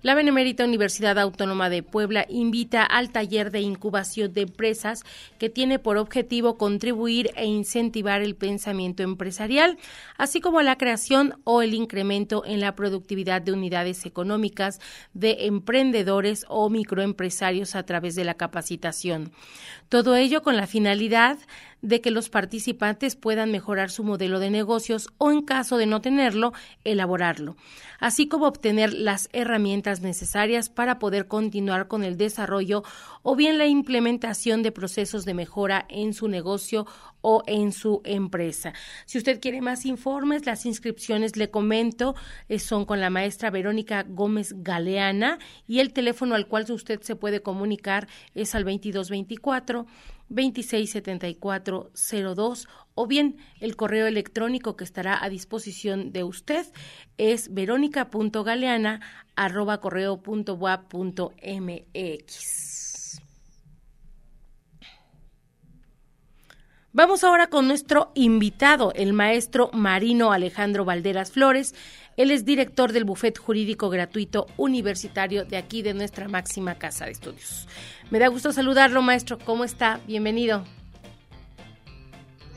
[0.00, 5.02] la Benemérita Universidad Autónoma de Puebla invita al taller de incubación de empresas
[5.38, 9.76] que tiene por objetivo contribuir e incentivar el pensamiento empresarial,
[10.16, 14.80] así como la creación o el incremento en la productividad de unidades económicas
[15.12, 19.30] de emprendedores o microempresarios a través de la capacitación.
[19.90, 21.38] Todo ello con la finalidad comunidad
[21.82, 26.00] de que los participantes puedan mejorar su modelo de negocios o, en caso de no
[26.00, 26.52] tenerlo,
[26.84, 27.56] elaborarlo,
[28.00, 32.82] así como obtener las herramientas necesarias para poder continuar con el desarrollo
[33.22, 36.86] o bien la implementación de procesos de mejora en su negocio
[37.20, 38.72] o en su empresa.
[39.06, 42.14] Si usted quiere más informes, las inscripciones, le comento,
[42.48, 47.16] eh, son con la maestra Verónica Gómez Galeana y el teléfono al cual usted se
[47.16, 49.86] puede comunicar es al 2224
[51.68, 56.66] 267402 o bien el correo electrónico que estará a disposición de usted
[57.16, 59.00] es verónica.galeana
[59.36, 62.88] arroba correo punto punto mx.
[66.98, 71.74] Vamos ahora con nuestro invitado, el maestro Marino Alejandro Valderas Flores.
[72.16, 77.12] Él es director del Bufet Jurídico Gratuito Universitario de aquí, de nuestra máxima casa de
[77.12, 77.68] estudios.
[78.10, 79.38] Me da gusto saludarlo, maestro.
[79.38, 80.00] ¿Cómo está?
[80.08, 80.64] Bienvenido.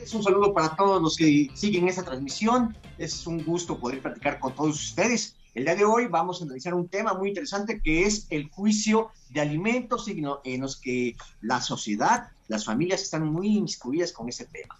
[0.02, 2.76] Es un saludo para todos los que siguen esta transmisión.
[2.98, 5.36] Es un gusto poder platicar con todos ustedes.
[5.54, 9.10] El día de hoy vamos a analizar un tema muy interesante que es el juicio
[9.30, 14.76] de alimentos en los que la sociedad, las familias están muy inmiscuidas con ese tema.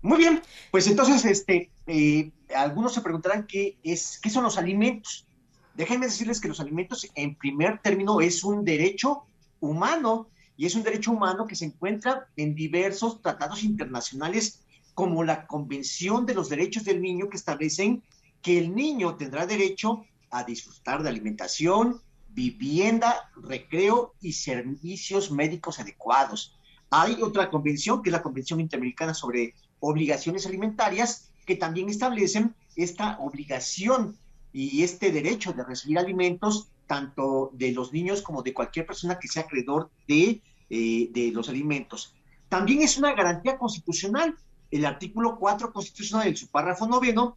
[0.00, 5.26] Muy bien, pues entonces, este, eh, algunos se preguntarán qué, es, qué son los alimentos.
[5.74, 9.24] Déjenme decirles que los alimentos, en primer término, es un derecho
[9.60, 14.64] humano y es un derecho humano que se encuentra en diversos tratados internacionales
[14.94, 18.02] como la Convención de los Derechos del Niño que establecen
[18.40, 26.56] que el niño tendrá derecho a disfrutar de alimentación, vivienda, recreo y servicios médicos adecuados.
[26.90, 33.18] Hay otra convención, que es la Convención Interamericana sobre obligaciones alimentarias que también establecen esta
[33.18, 34.16] obligación
[34.52, 39.28] y este derecho de recibir alimentos tanto de los niños como de cualquier persona que
[39.28, 42.14] sea acreedor de, eh, de los alimentos.
[42.48, 44.36] También es una garantía constitucional.
[44.70, 47.36] El artículo 4 constitucional en su párrafo noveno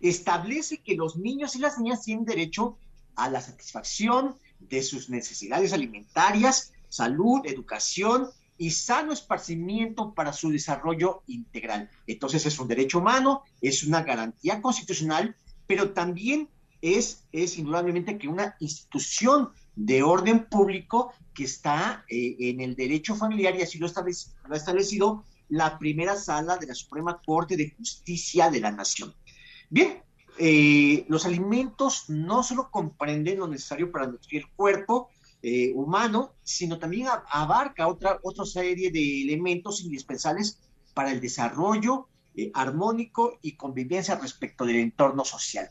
[0.00, 2.76] establece que los niños y las niñas tienen derecho
[3.14, 8.28] a la satisfacción de sus necesidades alimentarias, salud, educación
[8.58, 11.90] y sano esparcimiento para su desarrollo integral.
[12.06, 16.48] Entonces es un derecho humano, es una garantía constitucional, pero también
[16.94, 23.14] es, es indudablemente que una institución de orden público que está eh, en el derecho
[23.14, 28.50] familiar y así lo, ha establecido la primera sala de la Suprema Corte de Justicia
[28.50, 29.14] de la Nación.
[29.68, 30.02] Bien,
[30.38, 35.10] eh, los alimentos no solo comprenden lo necesario para nutrir el cuerpo,
[35.48, 40.58] eh, humano, sino también abarca otra, otra serie de elementos indispensables
[40.92, 45.70] para el desarrollo eh, armónico y convivencia respecto del entorno social.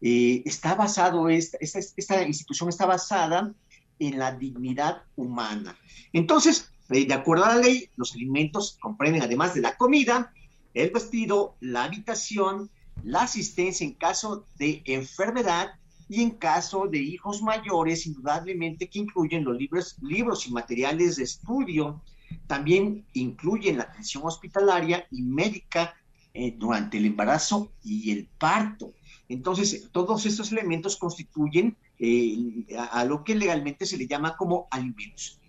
[0.00, 3.52] Eh, está basado, esta, institución está basada
[3.98, 5.78] en la dignidad humana.
[6.12, 10.32] Entonces, de acuerdo a la ley, los alimentos comprenden, además de la comida,
[10.74, 12.70] el vestido, la habitación,
[13.04, 15.72] la asistencia en caso de enfermedad
[16.08, 21.24] y en caso de hijos mayores, indudablemente que incluyen los libros, libros y materiales de
[21.24, 22.02] estudio,
[22.46, 25.94] también incluyen la atención hospitalaria y médica
[26.34, 28.92] eh, durante el embarazo y el parto.
[29.30, 35.40] Entonces, todos estos elementos constituyen eh, a, lo que legalmente se le llama como alimentos.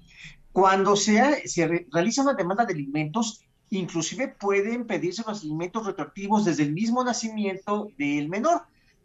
[0.51, 6.61] Cuando se, se realiza una demanda de alimentos, inclusive pueden pedirse los alimentos retroactivos desde
[6.61, 8.61] el mismo nacimiento del menor,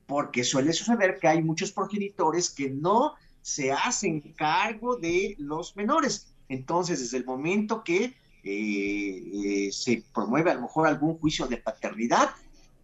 [0.07, 6.35] porque suele suceder que hay muchos progenitores que no se hacen cargo de los menores.
[6.51, 8.15] Entonces, desde el momento que
[8.45, 12.29] eh, eh, se promueve a lo mejor algún juicio de paternidad,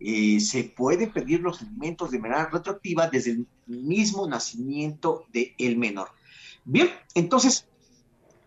[0.04, 6.08] eh, se puede pedir los alimentos de manera retroactiva desde el mismo nacimiento del menor.
[6.64, 7.66] Bien, entonces,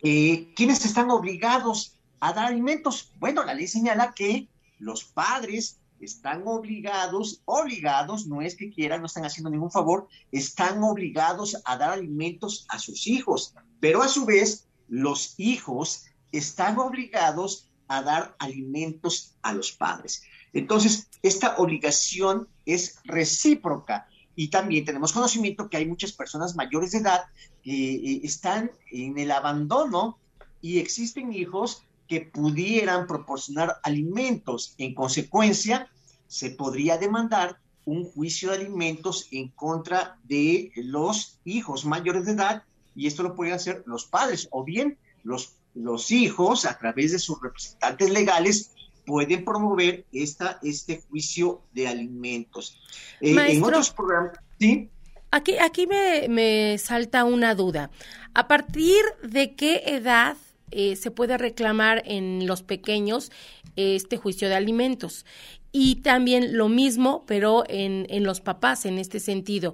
[0.01, 3.11] ¿quiénes están obligados a dar alimentos?
[3.19, 4.47] Bueno, la ley señala que
[4.79, 10.83] los padres están obligados, obligados, no es que quieran, no están haciendo ningún favor, están
[10.83, 17.69] obligados a dar alimentos a sus hijos, pero a su vez los hijos están obligados
[17.87, 20.23] a dar alimentos a los padres.
[20.55, 26.99] Entonces, esta obligación es recíproca y también tenemos conocimiento que hay muchas personas mayores de
[26.99, 27.25] edad
[27.61, 30.17] que eh, están en el abandono
[30.61, 34.75] y existen hijos que pudieran proporcionar alimentos.
[34.77, 35.89] En consecuencia,
[36.27, 42.63] se podría demandar un juicio de alimentos en contra de los hijos mayores de edad
[42.95, 47.19] y esto lo pueden hacer los padres o bien los, los hijos a través de
[47.19, 48.71] sus representantes legales
[49.05, 52.79] pueden promover esta, este juicio de alimentos.
[53.21, 54.89] Eh, en otros programas, ¿sí?
[55.31, 57.91] Aquí, aquí me, me, salta una duda.
[58.33, 60.37] ¿A partir de qué edad
[60.71, 63.31] eh, se puede reclamar en los pequeños
[63.75, 65.25] este juicio de alimentos?
[65.71, 69.73] Y también lo mismo, pero en, en los papás en este sentido.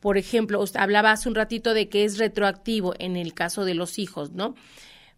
[0.00, 3.74] Por ejemplo, usted hablaba hace un ratito de que es retroactivo en el caso de
[3.74, 4.54] los hijos, ¿no?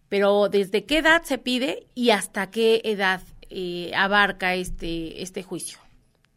[0.09, 5.79] Pero ¿desde qué edad se pide y hasta qué edad eh, abarca este, este juicio?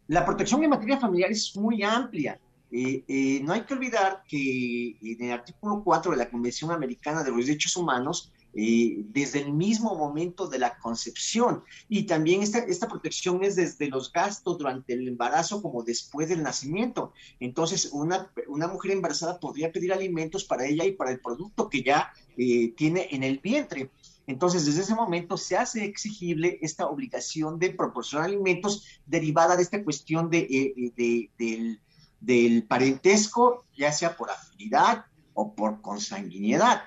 [0.07, 2.39] La protección en materia familiar es muy amplia.
[2.71, 7.23] Eh, eh, no hay que olvidar que en el artículo 4 de la Convención Americana
[7.23, 11.63] de los Derechos Humanos desde el mismo momento de la concepción.
[11.87, 16.43] Y también esta, esta protección es desde los gastos durante el embarazo como después del
[16.43, 17.13] nacimiento.
[17.39, 21.81] Entonces, una, una mujer embarazada podría pedir alimentos para ella y para el producto que
[21.81, 23.91] ya eh, tiene en el vientre.
[24.27, 29.83] Entonces, desde ese momento se hace exigible esta obligación de proporcionar alimentos derivada de esta
[29.83, 31.81] cuestión de, eh, de, del,
[32.19, 36.83] del parentesco, ya sea por afinidad o por consanguinidad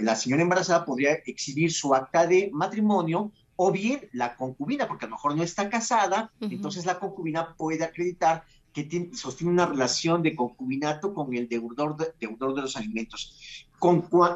[0.00, 5.08] la señora embarazada podría exhibir su acta de matrimonio o bien la concubina, porque a
[5.08, 10.36] lo mejor no está casada, entonces la concubina puede acreditar que sostiene una relación de
[10.36, 13.66] concubinato con el deudor de, deudor de los alimentos.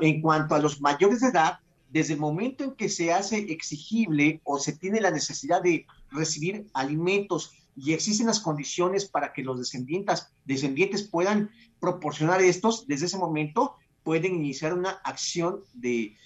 [0.01, 1.61] en cuanto a los mayores de edad,
[1.93, 6.67] desde el momento en que se hace exigible o se tiene la necesidad de recibir
[6.73, 13.19] alimentos y existen las condiciones para que los descendientes, descendientes puedan proporcionar estos, desde ese
[13.19, 16.17] momento pueden iniciar una acción de,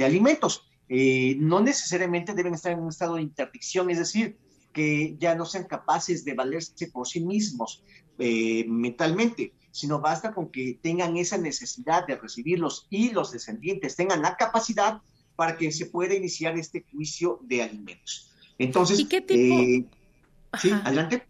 [0.00, 0.68] alimentos.
[0.88, 4.36] Eh, no necesariamente deben estar en un estado de interdicción, es decir,
[4.72, 7.84] que ya no sean capaces de valerse por sí mismos
[8.18, 14.22] eh, mentalmente, sino basta con que tengan esa necesidad de recibirlos y los descendientes tengan
[14.22, 15.02] la capacidad
[15.34, 18.30] para que se pueda iniciar este juicio de alimentos.
[18.56, 19.60] Entonces, ¿y qué tipo?
[19.60, 19.84] Eh,
[20.60, 21.26] sí, adelante.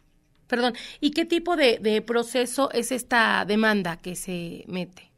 [0.47, 5.15] Perdón, ¿y qué tipo de proceso es esta demanda que se mete?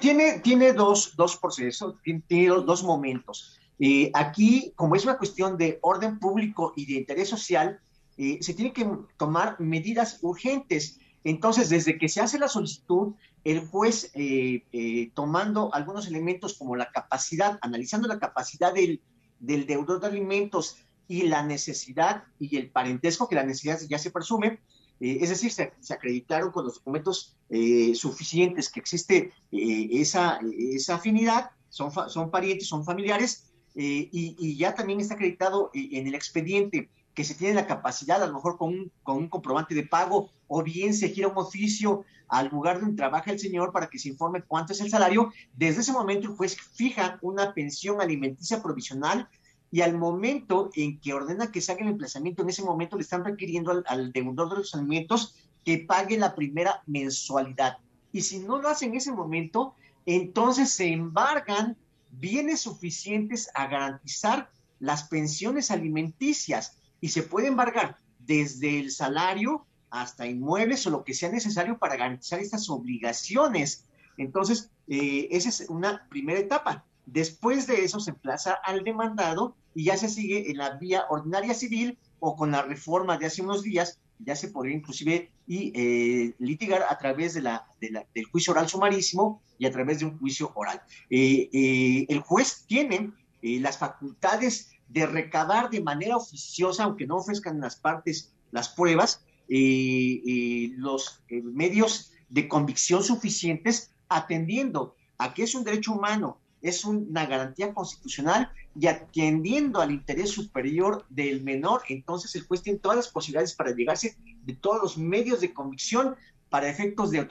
[0.00, 3.58] Tiene, tiene dos, dos procesos, tiene dos, momentos.
[3.78, 7.78] Eh, aquí, como es una cuestión de orden público y de interés social,
[8.16, 11.00] eh, se tienen que tomar medidas urgentes.
[11.24, 16.90] Entonces, desde que se hace la solicitud, el juez, eh, tomando algunos elementos como la
[16.90, 19.00] capacidad, analizando la capacidad del,
[19.40, 20.76] del deudor de alimentos
[21.08, 24.60] y la necesidad y el parentesco, que la necesidad ya se presume,
[25.00, 30.96] eh, es decir, se, acreditaron con los documentos eh, suficientes que existe eh, esa, esa
[30.96, 37.24] afinidad, son, son parientes, son familiares, y, ya también está acreditado en el expediente que
[37.24, 40.62] se tiene la capacidad, a lo mejor con un, con un comprobante de pago, o
[40.62, 44.42] bien se gira un oficio al lugar donde trabaja el señor para que se informe
[44.42, 49.28] cuánto es el salario, desde ese momento el juez fija una pensión alimenticia provisional
[49.70, 53.02] y al momento en que ordena que se haga el emplazamiento, en ese momento le
[53.02, 55.34] están requiriendo al, deudor de los alimentos
[55.64, 57.78] que pague la primera mensualidad.
[58.12, 59.74] Y si no lo hace en ese momento,
[60.06, 61.76] entonces se embargan
[62.12, 64.48] bienes suficientes a garantizar
[64.78, 66.78] las pensiones alimenticias.
[67.04, 71.98] Y se puede embargar desde el salario hasta inmuebles o lo que sea necesario para
[71.98, 73.84] garantizar estas obligaciones.
[74.16, 76.82] Entonces, eh, esa es una primera etapa.
[77.04, 81.52] Después de eso se emplaza al demandado y ya se sigue en la vía ordinaria
[81.52, 86.34] civil o con la reforma de hace unos días, ya se podría inclusive y, eh,
[86.38, 90.52] litigar a través de la, del juicio oral sumarísimo y a través de un juicio
[90.54, 90.80] oral.
[91.10, 97.76] Eh, el juez tiene las facultades de recabar de manera oficiosa, aunque no ofrezcan las
[97.76, 106.38] partes las pruebas, los medios de convicción suficientes atendiendo a que es un derecho humano,
[106.62, 112.78] es una garantía constitucional y atendiendo al interés superior del menor, entonces el juez tiene
[112.78, 116.16] todas las posibilidades para llegarse de todos los medios de convicción
[116.54, 117.26] para efectos de,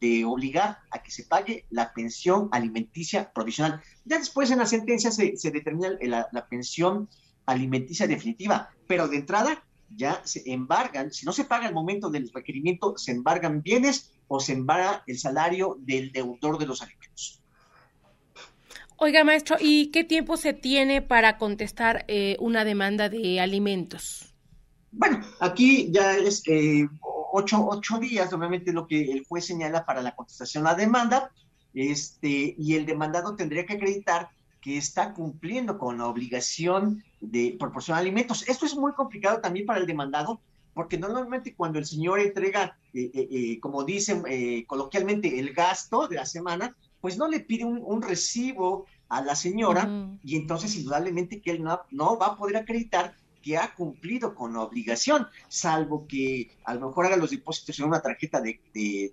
[0.00, 3.82] de, obligar a que se pague la pensión alimenticia provisional.
[4.06, 7.10] Ya después en la sentencia se, determina la, la pensión
[7.44, 9.62] alimenticia definitiva, pero de entrada
[9.94, 14.40] ya se embargan, si no se paga el momento del requerimiento, se embargan bienes o
[14.40, 17.42] se embarga el salario del deudor de los alimentos.
[18.96, 24.34] Oiga, maestro, ¿y qué tiempo se tiene para contestar eh, una demanda de alimentos?
[24.92, 26.88] Bueno, aquí ya es eh,
[27.32, 31.30] ocho, ocho, días, obviamente lo que el juez señala para la contestación a la demanda,
[31.74, 38.02] este, y el demandado tendría que acreditar que está cumpliendo con la obligación de proporcionar
[38.02, 38.46] alimentos.
[38.48, 40.40] Esto es muy complicado también para el demandado,
[40.74, 44.22] porque normalmente cuando el señor entrega, eh, eh, eh, como dicen
[44.66, 49.88] coloquialmente, el gasto de la semana, pues no le pide un, recibo a la señora
[50.22, 54.54] y entonces indudablemente que él no, no va a poder acreditar que ha cumplido con
[54.54, 58.60] la obligación, salvo que a lo mejor haga los depósitos en una tarjeta de,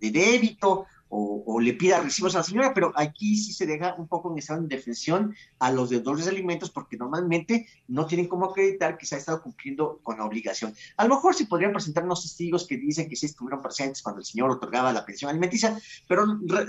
[0.02, 4.32] débito o, le pida recibos a la señora, pero aquí sí se deja un poco
[4.32, 8.98] en estado de indefensión a los deudores de alimentos porque normalmente no tienen cómo acreditar
[8.98, 10.76] que se ha estado cumpliendo con la obligación.
[10.98, 14.20] A lo mejor se podrían presentar unos testigos que dicen que sí estuvieron presentes cuando
[14.20, 16.26] el señor otorgaba la pensión alimenticia, pero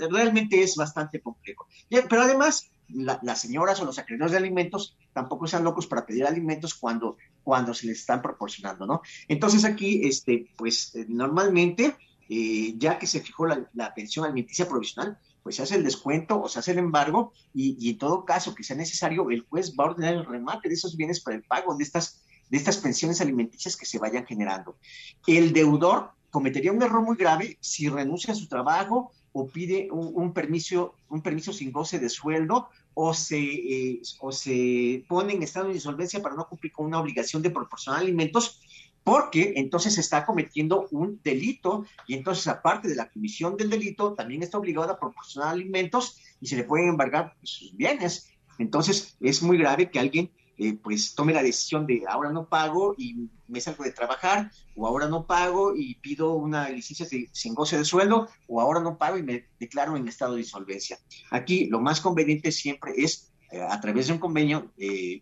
[0.09, 1.67] realmente es bastante complejo.
[1.89, 6.73] Pero además, las señoras o los acreedores de alimentos tampoco sean locos para pedir alimentos
[6.73, 7.17] cuando,
[7.49, 9.01] cuando se les están proporcionando, ¿no?
[9.27, 11.95] Entonces aquí, este, pues eh, normalmente
[12.29, 16.47] eh, ya que se fijó la, pensión alimenticia provisional, pues se hace el descuento o
[16.47, 19.89] se hace el embargo y, en todo caso que sea necesario, el juez va a
[19.89, 22.21] ordenar el remate de esos bienes para el pago de estas,
[22.51, 24.77] de estas pensiones alimenticias que se vayan generando.
[25.25, 30.33] El deudor cometería un error muy grave si renuncia a su trabajo o pide un,
[30.33, 35.67] permiso, un permiso sin goce de sueldo o se, eh, o se pone en estado
[35.67, 38.61] de insolvencia para no cumplir con una obligación de proporcionar alimentos
[39.03, 44.43] porque entonces está cometiendo un delito y entonces aparte de la comisión del delito también
[44.43, 48.29] está obligado a proporcionar alimentos y se le pueden embargar sus bienes.
[48.57, 50.31] Entonces es muy grave que alguien
[50.61, 54.85] eh, pues tome la decisión de ahora no pago y me salgo de trabajar o
[54.85, 59.17] ahora no pago y pido una licencia sin goce de sueldo o ahora no pago
[59.17, 60.99] y me declaro en estado de insolvencia.
[61.31, 65.21] Aquí lo más conveniente siempre es eh, a través de un convenio eh,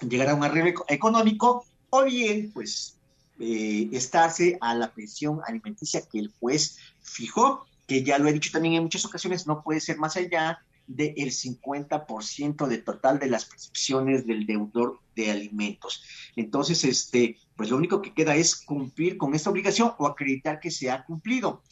[0.00, 2.98] llegar a un arreglo económico o bien pues
[3.38, 8.74] estarse a la pensión alimenticia que el juez fijó, que ya lo he dicho también
[8.74, 14.26] en muchas ocasiones, no puede ser más allá del 50% de total de las percepciones
[14.26, 16.04] del deudor de alimentos.
[16.36, 20.70] Entonces, este, pues lo único que queda es cumplir con esta obligación o acreditar que
[20.70, 21.62] se ha cumplido.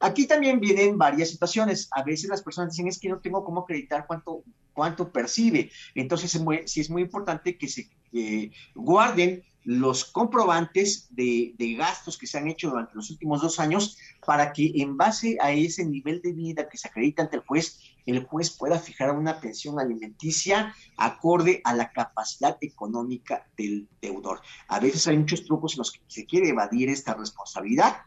[0.00, 1.88] Aquí también vienen varias situaciones.
[1.92, 4.42] A veces las personas dicen es que no tengo cómo acreditar cuánto,
[4.72, 5.70] cuánto percibe.
[5.94, 7.88] Entonces, sí es muy importante que se
[8.74, 13.96] guarden los comprobantes de, gastos que se han hecho durante los últimos dos años
[14.26, 17.78] para que en base a ese nivel de vida que se acredita ante el juez,
[18.06, 24.40] el juez pueda fijar una pensión alimenticia acorde a la capacidad económica del deudor.
[24.68, 27.98] A veces hay muchos trucos en los que se quiere evadir esta responsabilidad.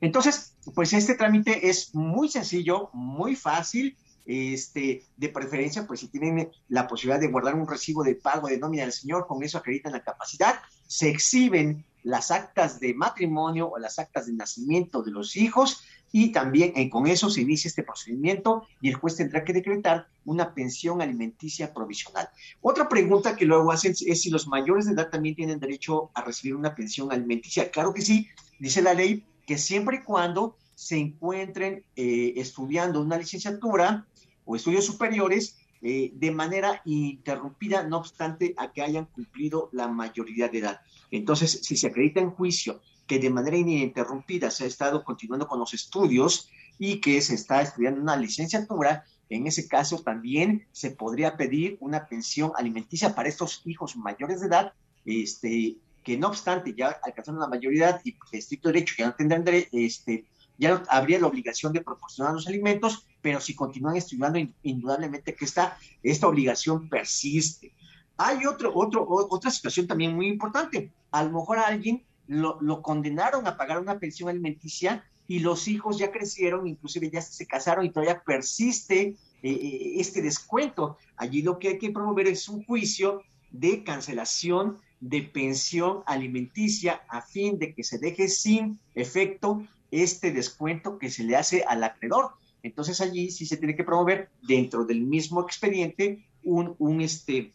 [0.00, 3.96] Entonces, pues este trámite es muy sencillo, muy fácil
[4.28, 8.58] este, de preferencia, pues si tienen la posibilidad de guardar un recibo de pago de
[8.58, 13.78] nómina del señor, con eso acreditan la capacidad, se exhiben las actas de matrimonio o
[13.78, 15.82] las actas de nacimiento de los hijos
[16.12, 20.08] y también eh, con eso se inicia este procedimiento y el juez tendrá que decretar
[20.24, 22.28] una pensión alimenticia provisional.
[22.60, 26.22] Otra pregunta que luego hacen es si los mayores de edad también tienen derecho a
[26.22, 27.70] recibir una pensión alimenticia.
[27.70, 28.28] Claro que sí,
[28.58, 34.06] dice la ley que siempre y cuando se encuentren eh, estudiando una licenciatura
[34.44, 40.48] o estudios superiores eh, de manera interrumpida, no obstante a que hayan cumplido la mayoría
[40.48, 40.80] de edad.
[41.10, 45.58] Entonces, si se acredita en juicio que de manera ininterrumpida se ha estado continuando con
[45.58, 51.36] los estudios y que se está estudiando una licenciatura, en ese caso también se podría
[51.36, 54.72] pedir una pensión alimenticia para estos hijos mayores de edad
[55.04, 59.44] este, que no obstante ya alcanzaron la mayoría y de estricto derecho ya no tendrán
[59.72, 60.26] este,
[60.58, 65.78] ya habría la obligación de proporcionar los alimentos, pero si continúan estudiando, indudablemente que esta,
[66.02, 67.72] esta obligación persiste.
[68.16, 70.90] Hay otro, otro, otra situación también muy importante.
[71.12, 76.12] A lo mejor alguien lo, condenaron a pagar una pensión alimenticia y los hijos ya
[76.12, 80.98] crecieron, inclusive ya se casaron y todavía persiste eh, eh, este descuento.
[81.16, 87.22] Allí lo que hay que promover es un juicio de cancelación de pensión alimenticia a
[87.22, 92.32] fin de que se deje sin efecto este descuento que se le hace al acreedor.
[92.62, 97.52] Entonces allí sí se tiene que promover dentro del mismo expediente un, un, este,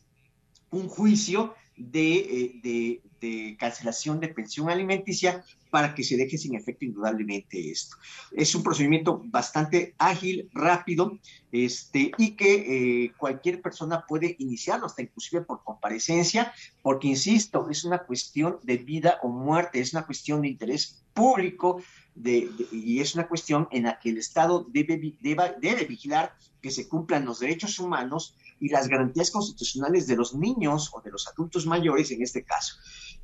[0.72, 2.16] un juicio de,
[2.64, 7.96] eh, de, cancelación de pensión alimenticia para que se deje sin efecto indudablemente esto.
[8.32, 11.18] Es un procedimiento bastante ágil, rápido,
[11.52, 17.86] este, y que eh, cualquier persona puede iniciarlo, hasta inclusive por comparecencia, porque, insisto, es
[17.86, 21.82] una cuestión de vida o muerte, es una cuestión de interés público,
[22.16, 26.88] de, y es una cuestión en la que el Estado debe, debe vigilar que se
[26.88, 31.66] cumplan los derechos humanos y las garantías constitucionales de los niños o de los adultos
[31.66, 32.76] mayores en este caso.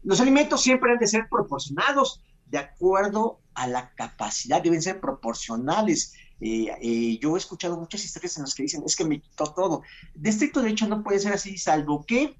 [0.04, 6.14] Los alimentos siempre han de ser proporcionados de acuerdo a la capacidad, deben ser proporcionales.
[6.42, 9.46] Eh, eh, yo he escuchado muchas historias en las que dicen, es que me quitó
[9.54, 9.82] todo.
[10.14, 12.36] De estricto derecho no puede ser así, salvo que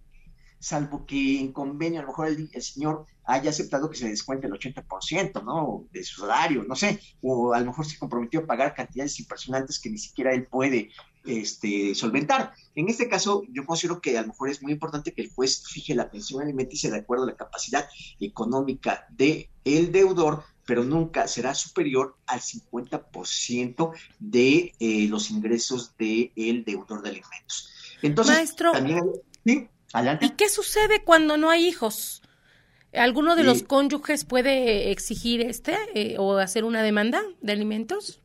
[0.60, 4.54] salvo que en convenio a lo mejor el, señor haya aceptado que se descuente el
[4.54, 5.86] 80%, ¿no?
[5.92, 9.80] De su salario, no sé, o a lo mejor se comprometió a pagar cantidades impresionantes
[9.80, 10.90] que ni siquiera él puede
[11.26, 12.54] este, solventar.
[12.76, 15.64] En este caso, yo considero que a lo mejor es muy importante que el juez
[15.68, 17.88] fije la pensión alimenticia de acuerdo a la capacidad
[18.20, 26.32] económica del el deudor, pero nunca será superior al 50% de eh, los ingresos del
[26.36, 27.70] el deudor de alimentos.
[28.02, 29.04] Entonces, Maestro, también,
[29.46, 29.68] ¿sí?
[30.22, 32.22] ¿Y qué sucede cuando no hay hijos?
[32.94, 38.20] ¿Alguno de los cónyuges puede exigir este eh, o hacer una demanda de alimentos?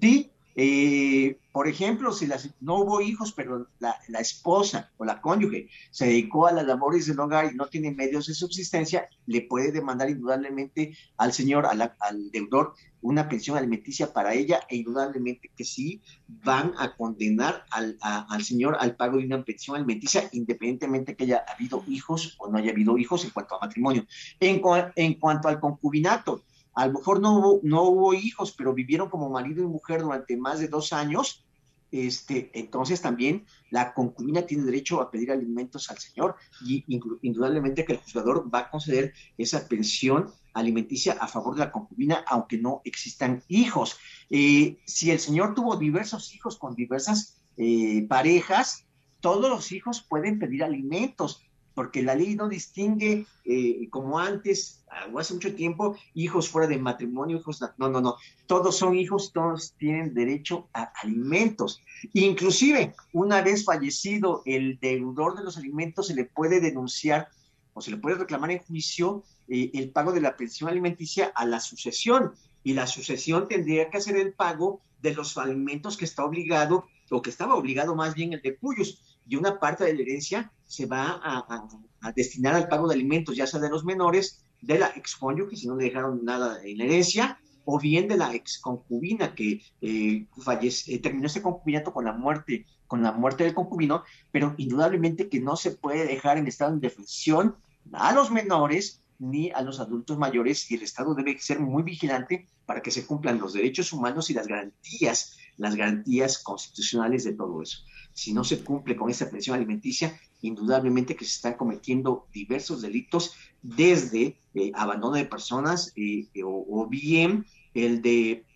[0.00, 2.26] Sí, eh, por ejemplo, si
[2.60, 7.20] no hubo hijos, pero la, esposa o la cónyuge se dedicó a las labores del
[7.20, 12.74] hogar y no tiene medios de subsistencia, le puede demandar indudablemente al señor, al deudor,
[13.02, 18.96] una pensión alimenticia para ella e indudablemente que sí van a condenar al, señor al
[18.96, 23.24] pago de una pensión alimenticia independientemente que haya habido hijos o no haya habido hijos
[23.24, 24.06] en cuanto a matrimonio.
[24.40, 26.42] En cuanto al concubinato,
[26.76, 30.36] a lo mejor no hubo, no hubo hijos, pero vivieron como marido y mujer durante
[30.36, 31.44] más de dos años,
[31.90, 36.84] este, entonces también la concubina tiene derecho a pedir alimentos al señor y
[37.22, 42.24] indudablemente que el juzgador va a conceder esa pensión alimenticia a favor de la concubina,
[42.26, 43.96] aunque no existan hijos.
[44.28, 48.84] Eh, si el señor tuvo diversos hijos con diversas eh, parejas,
[49.20, 51.42] todos los hijos pueden pedir alimentos
[51.76, 54.82] porque la ley no distingue eh, como antes,
[55.14, 58.16] hace mucho tiempo, hijos fuera de matrimonio, hijos, no, no, no,
[58.46, 61.82] todos son hijos, todos tienen derecho a alimentos.
[62.14, 67.28] Inclusive, una vez fallecido el deudor de los alimentos, se le puede denunciar
[67.74, 71.44] o se le puede reclamar en juicio eh, el pago de la pensión alimenticia a
[71.44, 72.32] la sucesión,
[72.64, 77.20] y la sucesión tendría que hacer el pago de los alimentos que está obligado, o
[77.20, 80.86] que estaba obligado más bien el de cuyos, y una parte de la herencia se
[80.86, 85.18] va a, destinar al pago de alimentos, ya sea de los menores, de la ex
[85.50, 89.34] que si no le dejaron nada en la herencia, o bien de la ex concubina
[89.34, 90.26] que eh,
[90.60, 95.40] eh, terminó ese concubinato con la muerte con la muerte del concubino, pero indudablemente que
[95.40, 97.56] no se puede dejar en estado de indefensión
[97.92, 102.46] a los menores ni a los adultos mayores y el Estado debe ser muy vigilante
[102.64, 107.60] para que se cumplan los derechos humanos y las garantías, las garantías constitucionales de todo
[107.60, 107.78] eso
[108.16, 113.34] si no se cumple con esa pensión alimenticia, indudablemente que se están cometiendo diversos delitos,
[113.60, 117.44] desde eh, abandono de personas eh, o, bien
[117.74, 118.46] el de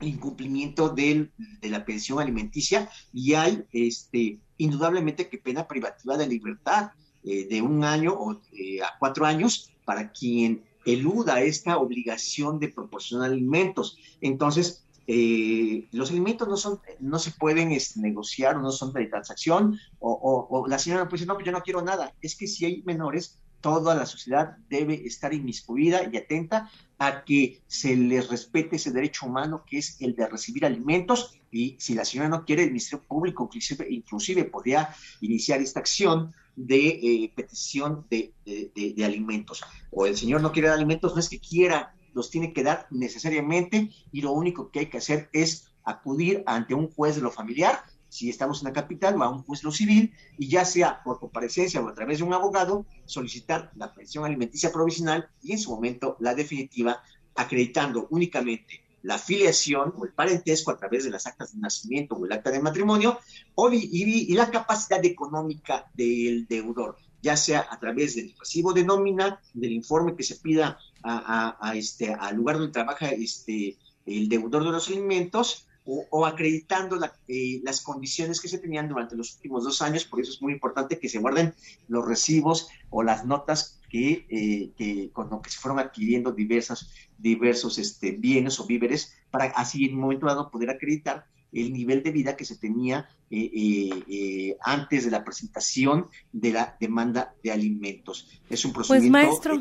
[0.00, 1.30] incumplimiento de
[1.62, 6.90] la pensión alimenticia y hay este, indudablemente que pena privativa de libertad
[7.22, 13.30] eh, de un año o a cuatro años para quien eluda esta obligación de proporcionar
[13.30, 13.98] alimentos.
[14.20, 19.06] Entonces, eh, los alimentos no son, no se pueden este, negociar o no son de
[19.06, 22.12] transacción, o, la señora puede decir, no, pues yo no quiero nada.
[22.20, 27.62] Es que si hay menores, toda la sociedad debe estar inmiscuida y atenta a que
[27.66, 32.04] se les respete ese derecho humano que es el de recibir alimentos y si la
[32.04, 33.48] señora no quiere, el Ministerio Público
[33.88, 39.62] inclusive, podría iniciar esta acción de eh, petición de, de, alimentos.
[39.90, 43.90] O el señor no quiere alimentos, no es que quiera los tiene que dar necesariamente
[44.10, 47.84] y lo único que hay que hacer es acudir ante un juez de lo familiar
[48.08, 51.20] si estamos en la capital, va a un juez lo civil y ya sea por
[51.20, 55.70] comparecencia o a través de un abogado, solicitar la pensión alimenticia provisional y en su
[55.70, 57.02] momento la definitiva,
[57.34, 62.24] acreditando únicamente la filiación o el parentesco a través de las actas de nacimiento o
[62.24, 63.18] el acta de matrimonio
[63.54, 69.40] o, y, la capacidad económica del deudor, ya sea a través del recibo de nómina,
[69.52, 73.76] del informe que se pida a, este, al lugar donde trabaja este,
[74.06, 79.36] el deudor de los alimentos o, acreditando eh, las condiciones que se tenían durante los
[79.36, 80.04] últimos dos años.
[80.04, 81.54] Por eso es muy importante que se guarden
[81.86, 87.78] los recibos o las notas que, eh, con lo que se fueron adquiriendo diversas, diversos
[87.78, 92.10] este, bienes o víveres para así en un momento dado poder acreditar el nivel de
[92.10, 98.28] vida que se tenía eh, antes de la presentación de la demanda de alimentos.
[98.50, 99.40] Es un pues, procedimiento.
[99.40, 99.60] Pues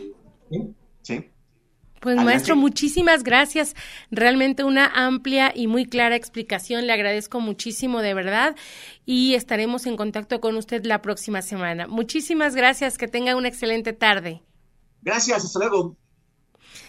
[0.50, 0.76] maestro.
[1.06, 1.30] ¿Sí?
[2.02, 3.76] Pues maestro, muchísimas gracias.
[4.12, 6.86] Realmente una amplia y muy clara explicación.
[6.86, 8.56] Le agradezco muchísimo de verdad
[9.06, 11.88] y estaremos en contacto con usted la próxima semana.
[11.88, 13.00] Muchísimas gracias.
[13.00, 14.44] Que tenga una excelente tarde.
[15.02, 15.46] Gracias.
[15.46, 15.98] Hasta luego.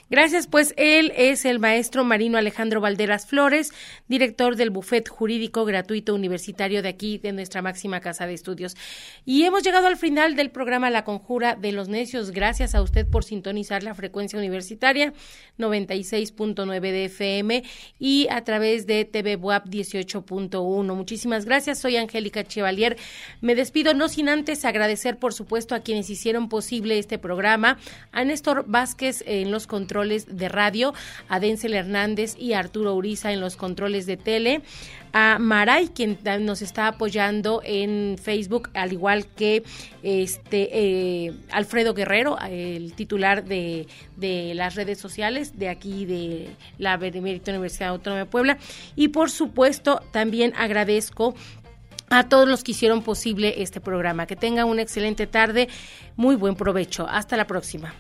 [0.09, 3.73] Gracias, pues él es el maestro Marino Alejandro Valderas Flores,
[4.07, 8.77] director del Bufet Jurídico Gratuito Universitario de aquí, de nuestra máxima casa de estudios.
[9.25, 12.31] Y hemos llegado al final del programa La Conjura de los Necios.
[12.31, 15.13] Gracias a usted por sintonizar la frecuencia universitaria
[15.59, 17.65] 96.9 de FM
[17.99, 20.95] y a través de TV WAP 18.1.
[20.95, 21.81] Muchísimas gracias.
[21.81, 22.97] Soy Angélica Chevalier.
[23.41, 27.79] Me despido no sin antes agradecer, por supuesto, a quienes hicieron posible este programa,
[28.13, 30.95] a Néstor Vázquez en los controles de radio,
[31.29, 34.63] a Denzel Hernández y Arturo Uriza en los controles de tele,
[35.13, 39.63] a Maray, quien nos está apoyando en Facebook, al igual que
[40.03, 43.87] este eh, Alfredo Guerrero, el titular de,
[44.17, 48.59] de, las redes sociales de aquí de la Benemérita Universidad Autónoma de Puebla.
[48.95, 51.35] Y por supuesto, también agradezco
[52.11, 54.27] a todos los que hicieron posible este programa.
[54.27, 55.69] Que tengan una excelente tarde,
[56.17, 57.07] muy buen provecho.
[57.09, 57.95] Hasta la próxima.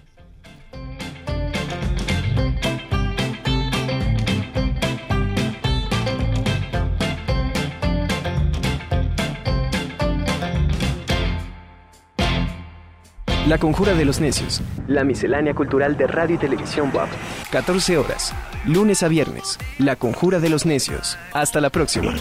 [13.47, 14.61] La Conjura de los Necios.
[14.88, 17.09] La miscelánea cultural de radio y televisión WAP.
[17.53, 18.34] 14 horas,
[18.64, 19.57] lunes a viernes.
[19.78, 21.16] La Conjura de los Necios.
[21.32, 22.12] Hasta la próxima.